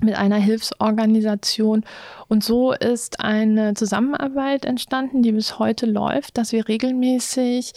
[0.00, 1.84] mit einer Hilfsorganisation.
[2.28, 7.72] Und so ist eine Zusammenarbeit entstanden, die bis heute läuft, dass wir regelmäßig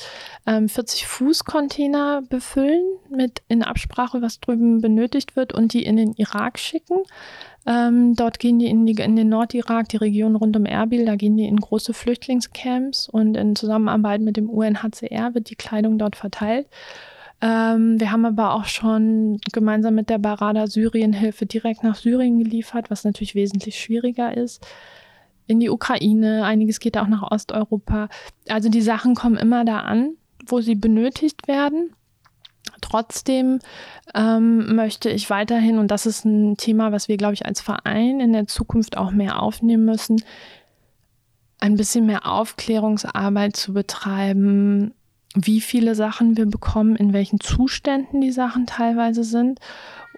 [0.48, 6.14] ähm, 40 Fuß-Container befüllen mit in Absprache, was drüben benötigt wird und die in den
[6.14, 7.04] Irak schicken.
[7.68, 11.18] Ähm, dort gehen die in, die in, den Nordirak, die Region rund um Erbil, da
[11.18, 16.16] gehen die in große Flüchtlingscamps und in Zusammenarbeit mit dem UNHCR wird die Kleidung dort
[16.16, 16.68] verteilt.
[17.42, 22.90] Ähm, wir haben aber auch schon gemeinsam mit der Barada Syrienhilfe direkt nach Syrien geliefert,
[22.90, 24.66] was natürlich wesentlich schwieriger ist.
[25.46, 28.08] In die Ukraine, einiges geht auch nach Osteuropa.
[28.48, 30.16] Also die Sachen kommen immer da an,
[30.46, 31.92] wo sie benötigt werden.
[32.82, 33.60] Trotzdem
[34.16, 38.20] ähm, möchte ich weiterhin, und das ist ein Thema, was wir, glaube ich, als Verein
[38.20, 40.24] in der Zukunft auch mehr aufnehmen müssen,
[41.60, 44.94] ein bisschen mehr Aufklärungsarbeit zu betreiben,
[45.36, 49.60] wie viele Sachen wir bekommen, in welchen Zuständen die Sachen teilweise sind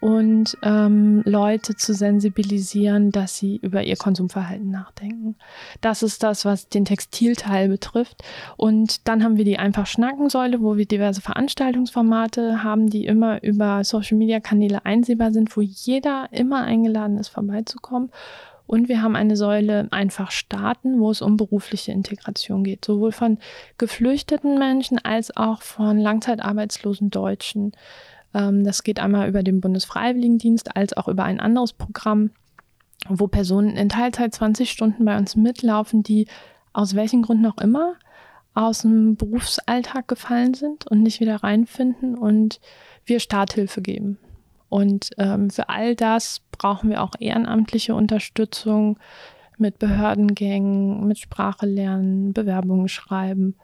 [0.02, 5.36] und ähm, Leute zu sensibilisieren, dass sie über ihr Konsumverhalten nachdenken.
[5.82, 8.24] Das ist das, was den Textilteil betrifft.
[8.58, 13.84] Und dann haben wir die einfach Schnackensäule, wo wir diverse Veranstaltungsformate haben, die immer über
[13.84, 18.12] Social-Media-Kanäle einsehbar sind, wo jeder immer eingeladen ist, vorbeizukommen.
[18.70, 23.40] Und wir haben eine Säule einfach starten, wo es um berufliche Integration geht, sowohl von
[23.80, 27.72] geflüchteten Menschen als auch von langzeitarbeitslosen Deutschen.
[28.34, 32.32] Ähm, das geht einmal über den Bundesfreiwilligendienst als auch über ein anderes Programm,
[33.08, 36.28] wo Personen in Teilzeit 20 Stunden bei uns mitlaufen, die
[36.74, 37.96] aus welchen Gründen auch immer
[38.54, 42.60] aus dem Berufsalltag gefallen sind und nicht wieder reinfinden und
[43.06, 44.18] wir Starthilfe geben.
[44.68, 49.00] Und ähm, für all das brauchen wir auch ehrenamtliche Unterstützung
[49.58, 53.56] mit Behördengängen, mit Sprache lernen, Bewerbungen schreiben.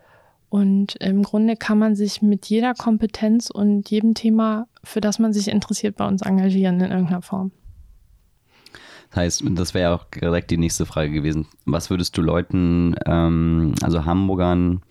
[0.49, 5.33] Und im Grunde kann man sich mit jeder Kompetenz und jedem Thema, für das man
[5.33, 7.51] sich interessiert, bei uns engagieren in irgendeiner Form.
[9.09, 11.47] Das heißt, das wäre auch direkt die nächste Frage gewesen.
[11.65, 14.81] Was würdest du Leuten, ähm, also Hamburgern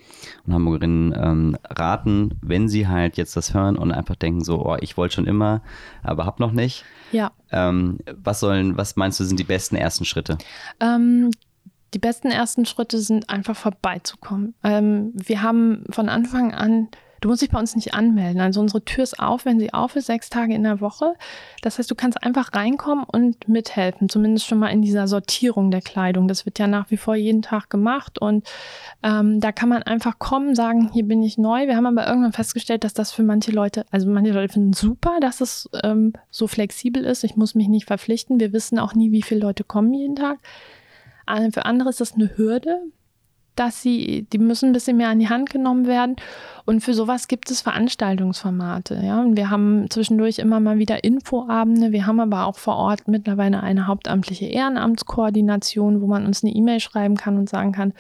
[0.47, 4.77] und Hamburgerinnen ähm, raten, wenn sie halt jetzt das hören und einfach denken so, oh,
[4.81, 5.61] ich wollte schon immer,
[6.03, 6.85] aber hab noch nicht.
[7.13, 7.33] Ja.
[7.51, 10.39] Ähm, was sollen, was meinst du, sind die besten ersten Schritte?
[11.95, 14.55] Die besten ersten Schritte sind einfach vorbeizukommen.
[14.65, 16.89] Ähm, wir haben von Anfang an
[17.25, 18.43] Du musst dich bei uns nicht anmelden.
[18.43, 21.15] Also unsere Tür ist auf, wenn sie auf ist, sechs Tage in der Woche.
[21.63, 25.81] Das heißt, du kannst einfach reinkommen und mithelfen, zumindest schon mal in dieser Sortierung der
[25.81, 26.29] Kleidung.
[26.29, 28.47] Das wird ja nach wie vor jeden Tag gemacht und
[29.03, 31.67] ähm, da kann man einfach kommen, sagen, hier bin ich neu.
[31.67, 35.17] Wir haben aber irgendwann festgestellt, dass das für manche Leute, also manche Leute finden super,
[35.19, 37.25] dass es ähm, so flexibel ist.
[37.25, 38.39] Ich muss mich nicht verpflichten.
[38.39, 40.41] Wir wissen auch nie, wie viele Leute kommen jeden Tag.
[41.27, 42.81] Äh, für andere ist das eine Hürde,
[43.57, 46.17] dass sie, die müssen ein bisschen mehr an die Hand genommen werden.
[46.67, 49.01] Und für sowas gibt es Veranstaltungsformate.
[49.05, 49.21] Ja?
[49.21, 51.93] Und wir haben zwischendurch immer mal wieder Infoabende.
[51.93, 56.81] Wir haben aber auch vor Ort mittlerweile eine hauptamtliche Ehrenamtskoordination, wo man uns eine E-Mail
[56.81, 57.93] schreiben kann und sagen kann,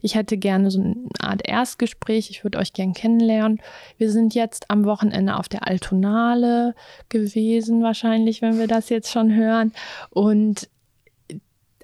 [0.00, 3.62] ich hätte gerne so eine Art Erstgespräch, ich würde euch gern kennenlernen.
[3.96, 6.74] Wir sind jetzt am Wochenende auf der Altonale
[7.08, 9.72] gewesen, wahrscheinlich, wenn wir das jetzt schon hören.
[10.10, 10.68] Und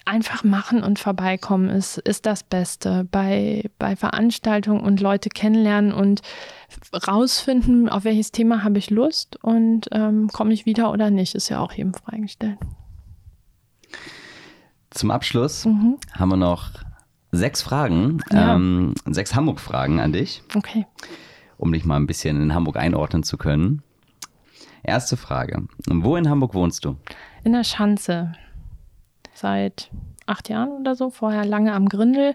[0.05, 6.23] einfach machen und vorbeikommen ist, ist das Beste bei, bei Veranstaltungen und Leute kennenlernen und
[7.07, 11.49] rausfinden, auf welches Thema habe ich Lust und ähm, komme ich wieder oder nicht, ist
[11.49, 12.59] ja auch jedem freigestellt.
[14.91, 15.99] Zum Abschluss mhm.
[16.13, 16.71] haben wir noch
[17.33, 18.55] sechs Fragen, ja.
[18.55, 20.43] ähm, sechs Hamburg-Fragen an dich.
[20.55, 20.87] Okay.
[21.59, 23.83] Um dich mal ein bisschen in Hamburg einordnen zu können.
[24.83, 25.69] Erste Frage.
[25.87, 26.97] Wo in Hamburg wohnst du?
[27.45, 28.33] In der Schanze
[29.41, 29.91] seit
[30.27, 32.35] acht Jahren oder so, vorher lange am Grindel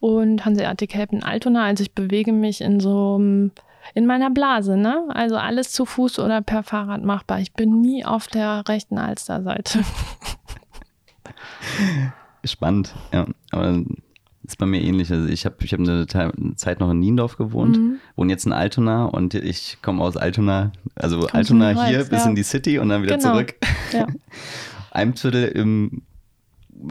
[0.00, 1.64] und Hanseatic Help in Altona.
[1.64, 3.18] Also ich bewege mich in so
[3.94, 5.04] in meiner Blase, ne?
[5.08, 7.40] Also alles zu Fuß oder per Fahrrad machbar.
[7.40, 9.80] Ich bin nie auf der rechten Alsterseite.
[12.44, 13.26] Spannend, ja.
[13.50, 13.82] Aber
[14.46, 15.12] ist bei mir ähnlich.
[15.12, 16.06] Also ich habe ich hab eine
[16.56, 17.96] Zeit noch in Niendorf gewohnt, mhm.
[18.16, 22.24] wohne jetzt in Altona und ich komme aus Altona, also Kommst Altona hier Reiz, bis
[22.24, 22.30] ja.
[22.30, 23.32] in die City und dann wieder genau.
[23.32, 23.54] zurück.
[23.92, 24.06] Ja.
[24.90, 26.02] Eimviertel im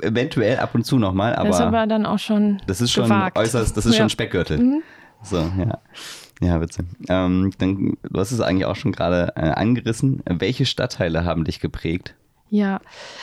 [0.02, 1.50] eventuell ab und zu nochmal, aber.
[1.50, 2.62] Das ist aber dann auch schon.
[2.68, 3.38] Das ist schon gewagt.
[3.38, 4.00] äußerst, das ist ja.
[4.00, 4.58] schon Speckgürtel.
[4.60, 4.82] Mhm.
[5.22, 5.80] So, ja.
[6.42, 6.86] Ja, witzig.
[7.10, 10.24] Ähm, dann, du hast es eigentlich auch schon gerade äh, angerissen.
[10.26, 12.16] Welche Stadtteile haben dich geprägt?
[12.52, 12.82] Ja,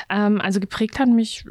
[0.09, 1.45] ähm, also geprägt hat mich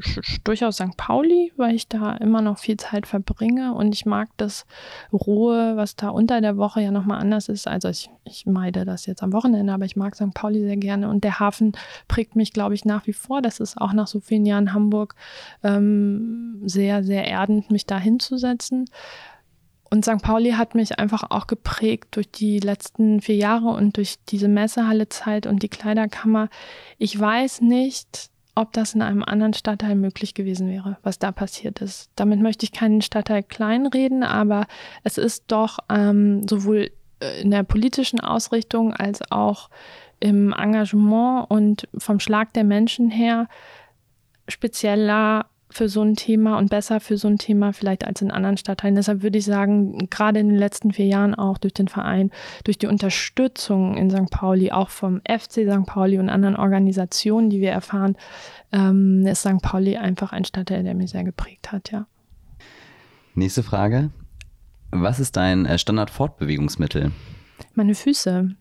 [0.45, 0.95] durchaus St.
[0.95, 4.65] Pauli, weil ich da immer noch viel Zeit verbringe und ich mag das
[5.11, 7.67] Rohe, was da unter der Woche ja nochmal anders ist.
[7.67, 10.33] Also ich, ich meide das jetzt am Wochenende, aber ich mag St.
[10.33, 11.73] Pauli sehr gerne und der Hafen
[12.07, 13.41] prägt mich, glaube ich, nach wie vor.
[13.41, 15.15] Das ist auch nach so vielen Jahren Hamburg
[15.61, 18.85] ähm, sehr, sehr erdend, mich da hinzusetzen.
[19.89, 20.21] Und St.
[20.21, 25.45] Pauli hat mich einfach auch geprägt durch die letzten vier Jahre und durch diese Messehallezeit
[25.45, 26.49] und die Kleiderkammer.
[26.97, 31.81] Ich weiß nicht, ob das in einem anderen Stadtteil möglich gewesen wäre, was da passiert
[31.81, 32.09] ist.
[32.15, 34.65] Damit möchte ich keinen Stadtteil kleinreden, aber
[35.03, 39.69] es ist doch ähm, sowohl äh, in der politischen Ausrichtung als auch
[40.21, 43.47] im Engagement und vom Schlag der Menschen her
[44.47, 48.55] spezieller für so ein Thema und besser für so ein Thema vielleicht als in anderen
[48.55, 48.95] Stadtteilen.
[48.95, 52.31] Deshalb würde ich sagen, gerade in den letzten vier Jahren auch durch den Verein,
[52.63, 54.31] durch die Unterstützung in St.
[54.31, 55.85] Pauli, auch vom FC St.
[55.85, 58.15] Pauli und anderen Organisationen, die wir erfahren,
[58.71, 59.61] ähm, ist St.
[59.61, 62.07] Pauli einfach ein Stadtteil, der mich sehr geprägt hat, ja.
[63.33, 64.11] Nächste Frage.
[64.91, 67.11] Was ist dein äh, Standard-Fortbewegungsmittel?
[67.73, 68.55] Meine Füße.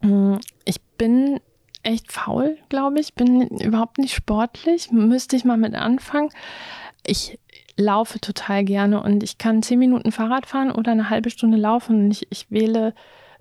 [0.00, 1.38] Hm, ich bin
[1.82, 3.14] echt faul, glaube ich.
[3.14, 4.90] Bin überhaupt nicht sportlich.
[4.90, 6.30] Müsste ich mal mit anfangen.
[7.06, 7.38] Ich
[7.76, 12.10] laufe total gerne und ich kann zehn Minuten Fahrrad fahren oder eine halbe Stunde laufen.
[12.10, 12.94] Ich, ich wähle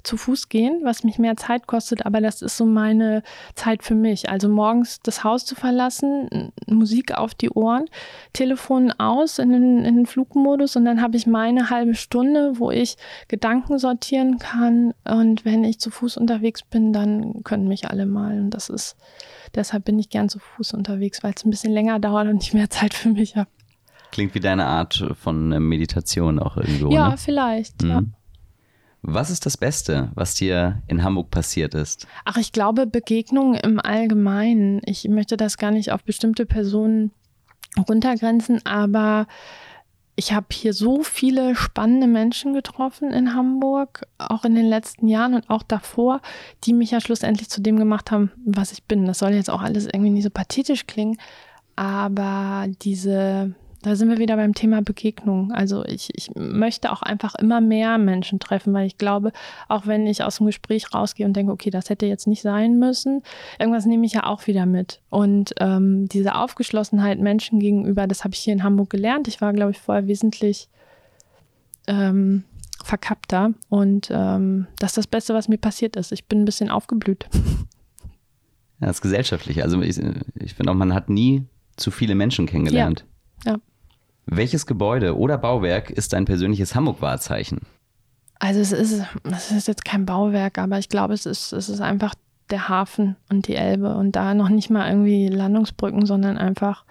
[0.03, 3.23] zu Fuß gehen, was mich mehr Zeit kostet, aber das ist so meine
[3.55, 4.29] Zeit für mich.
[4.29, 7.85] Also morgens das Haus zu verlassen, Musik auf die Ohren,
[8.33, 12.71] Telefon aus in den, in den Flugmodus und dann habe ich meine halbe Stunde, wo
[12.71, 12.97] ich
[13.27, 18.39] Gedanken sortieren kann und wenn ich zu Fuß unterwegs bin, dann können mich alle mal
[18.39, 18.95] und das ist,
[19.55, 22.53] deshalb bin ich gern zu Fuß unterwegs, weil es ein bisschen länger dauert und ich
[22.53, 23.49] mehr Zeit für mich habe.
[24.11, 26.91] Klingt wie deine Art von Meditation auch irgendwo.
[26.91, 27.17] Ja, ne?
[27.17, 27.81] vielleicht.
[27.81, 27.89] Mhm.
[27.89, 28.01] Ja.
[29.03, 32.07] Was ist das Beste, was dir in Hamburg passiert ist?
[32.23, 34.81] Ach, ich glaube Begegnungen im Allgemeinen.
[34.85, 37.11] Ich möchte das gar nicht auf bestimmte Personen
[37.77, 39.27] runtergrenzen, aber
[40.15, 45.33] ich habe hier so viele spannende Menschen getroffen in Hamburg, auch in den letzten Jahren
[45.33, 46.21] und auch davor,
[46.63, 49.05] die mich ja schlussendlich zu dem gemacht haben, was ich bin.
[49.05, 51.17] Das soll jetzt auch alles irgendwie nicht so pathetisch klingen,
[51.75, 55.51] aber diese da sind wir wieder beim Thema Begegnung.
[55.51, 59.31] Also ich, ich möchte auch einfach immer mehr Menschen treffen, weil ich glaube,
[59.67, 62.77] auch wenn ich aus dem Gespräch rausgehe und denke, okay, das hätte jetzt nicht sein
[62.77, 63.23] müssen,
[63.59, 65.01] irgendwas nehme ich ja auch wieder mit.
[65.09, 69.27] Und ähm, diese Aufgeschlossenheit Menschen gegenüber, das habe ich hier in Hamburg gelernt.
[69.27, 70.69] Ich war, glaube ich, vorher wesentlich
[71.87, 72.43] ähm,
[72.83, 76.11] verkappter und ähm, das ist das Beste, was mir passiert ist.
[76.11, 77.27] Ich bin ein bisschen aufgeblüht.
[78.79, 79.61] Ja, das ist gesellschaftlich.
[79.61, 79.99] Also ich,
[80.39, 81.45] ich finde auch, man hat nie
[81.77, 83.05] zu viele Menschen kennengelernt.
[83.45, 83.51] Ja.
[83.51, 83.59] ja.
[84.25, 87.61] Welches Gebäude oder Bauwerk ist dein persönliches Hamburg-Wahrzeichen?
[88.39, 91.81] Also es ist, es ist jetzt kein Bauwerk, aber ich glaube, es ist, es ist
[91.81, 92.15] einfach
[92.49, 96.85] der Hafen und die Elbe und da noch nicht mal irgendwie Landungsbrücken, sondern einfach,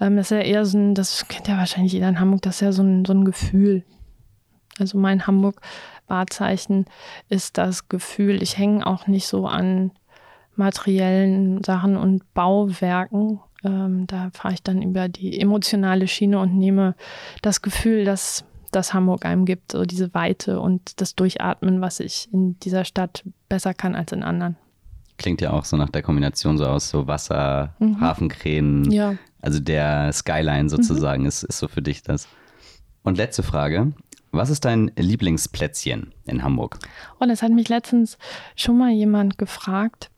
[0.00, 2.56] ähm, das ist ja eher so ein, das kennt ja wahrscheinlich jeder in Hamburg, das
[2.56, 3.84] ist ja so ein, so ein Gefühl.
[4.78, 6.86] Also mein Hamburg-Wahrzeichen
[7.28, 8.42] ist das Gefühl.
[8.42, 9.92] Ich hänge auch nicht so an
[10.56, 16.94] materiellen Sachen und Bauwerken, ähm, da fahre ich dann über die emotionale Schiene und nehme
[17.42, 22.28] das Gefühl, dass das Hamburg einem gibt, so diese Weite und das Durchatmen, was ich
[22.32, 24.56] in dieser Stadt besser kann als in anderen.
[25.16, 28.00] Klingt ja auch so nach der Kombination so aus so Wasser, mhm.
[28.00, 29.14] Hafenkränen, ja.
[29.40, 31.28] also der Skyline sozusagen mhm.
[31.28, 32.28] ist, ist so für dich das.
[33.04, 33.92] Und letzte Frage.
[34.32, 36.80] Was ist dein Lieblingsplätzchen in Hamburg?
[37.20, 38.18] Oh, das hat mich letztens
[38.56, 40.10] schon mal jemand gefragt.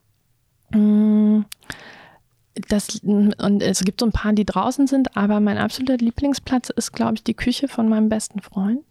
[0.73, 1.45] Hm,
[2.69, 6.93] das, und es gibt so ein paar, die draußen sind, aber mein absoluter Lieblingsplatz ist,
[6.93, 8.85] glaube ich, die Küche von meinem besten Freund,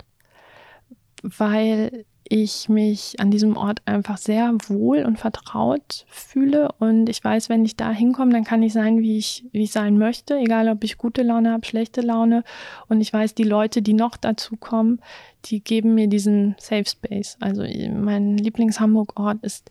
[1.24, 7.50] weil ich mich an diesem Ort einfach sehr wohl und vertraut fühle und ich weiß,
[7.50, 10.68] wenn ich da hinkomme, dann kann ich sein, wie ich, wie ich sein möchte, egal
[10.70, 12.44] ob ich gute Laune habe, schlechte Laune
[12.88, 15.02] und ich weiß, die Leute, die noch dazu kommen,
[15.46, 17.38] die geben mir diesen Safe Space.
[17.40, 19.70] Also mein Lieblings-Hamburg-Ort ist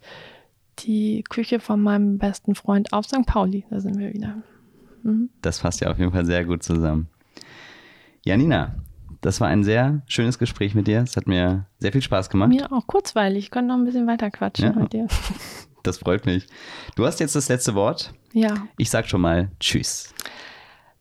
[0.80, 3.26] die Küche von meinem besten Freund auf St.
[3.26, 3.64] Pauli.
[3.70, 4.42] Da sind wir wieder.
[5.02, 5.30] Mhm.
[5.42, 7.08] Das passt ja auf jeden Fall sehr gut zusammen.
[8.24, 8.74] Janina,
[9.20, 11.02] das war ein sehr schönes Gespräch mit dir.
[11.02, 12.48] Es hat mir sehr viel Spaß gemacht.
[12.48, 13.44] Mir auch kurzweilig.
[13.44, 14.80] Ich konnte noch ein bisschen weiter quatschen ja.
[14.80, 15.06] mit dir.
[15.84, 16.46] Das freut mich.
[16.96, 18.14] Du hast jetzt das letzte Wort.
[18.32, 18.54] Ja.
[18.78, 20.14] Ich sag schon mal Tschüss.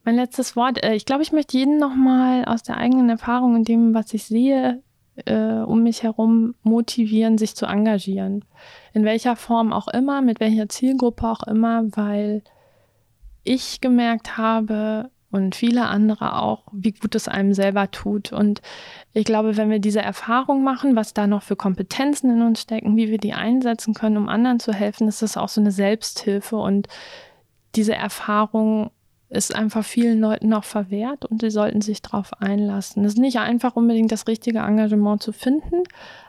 [0.03, 0.83] Mein letztes Wort.
[0.83, 4.25] Äh, ich glaube, ich möchte jeden nochmal aus der eigenen Erfahrung und dem, was ich
[4.25, 4.83] sehe,
[5.25, 8.45] äh, um mich herum motivieren, sich zu engagieren.
[8.93, 12.43] In welcher Form auch immer, mit welcher Zielgruppe auch immer, weil
[13.43, 18.31] ich gemerkt habe, und viele andere auch, wie gut es einem selber tut.
[18.31, 18.61] Und
[19.13, 22.95] ich glaube, wenn wir diese Erfahrung machen, was da noch für Kompetenzen in uns stecken,
[22.95, 26.55] wie wir die einsetzen können, um anderen zu helfen, ist das auch so eine Selbsthilfe.
[26.57, 26.87] Und
[27.73, 28.91] diese Erfahrung
[29.33, 33.03] ist einfach vielen Leuten noch verwehrt und sie sollten sich darauf einlassen.
[33.03, 35.83] Es ist nicht einfach unbedingt das richtige Engagement zu finden,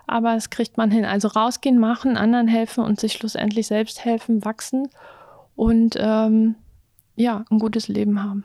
[0.07, 1.05] aber es kriegt man hin.
[1.05, 4.89] Also rausgehen, machen, anderen helfen und sich schlussendlich selbst helfen, wachsen
[5.55, 6.55] und ähm,
[7.17, 8.45] ja, ein gutes Leben haben.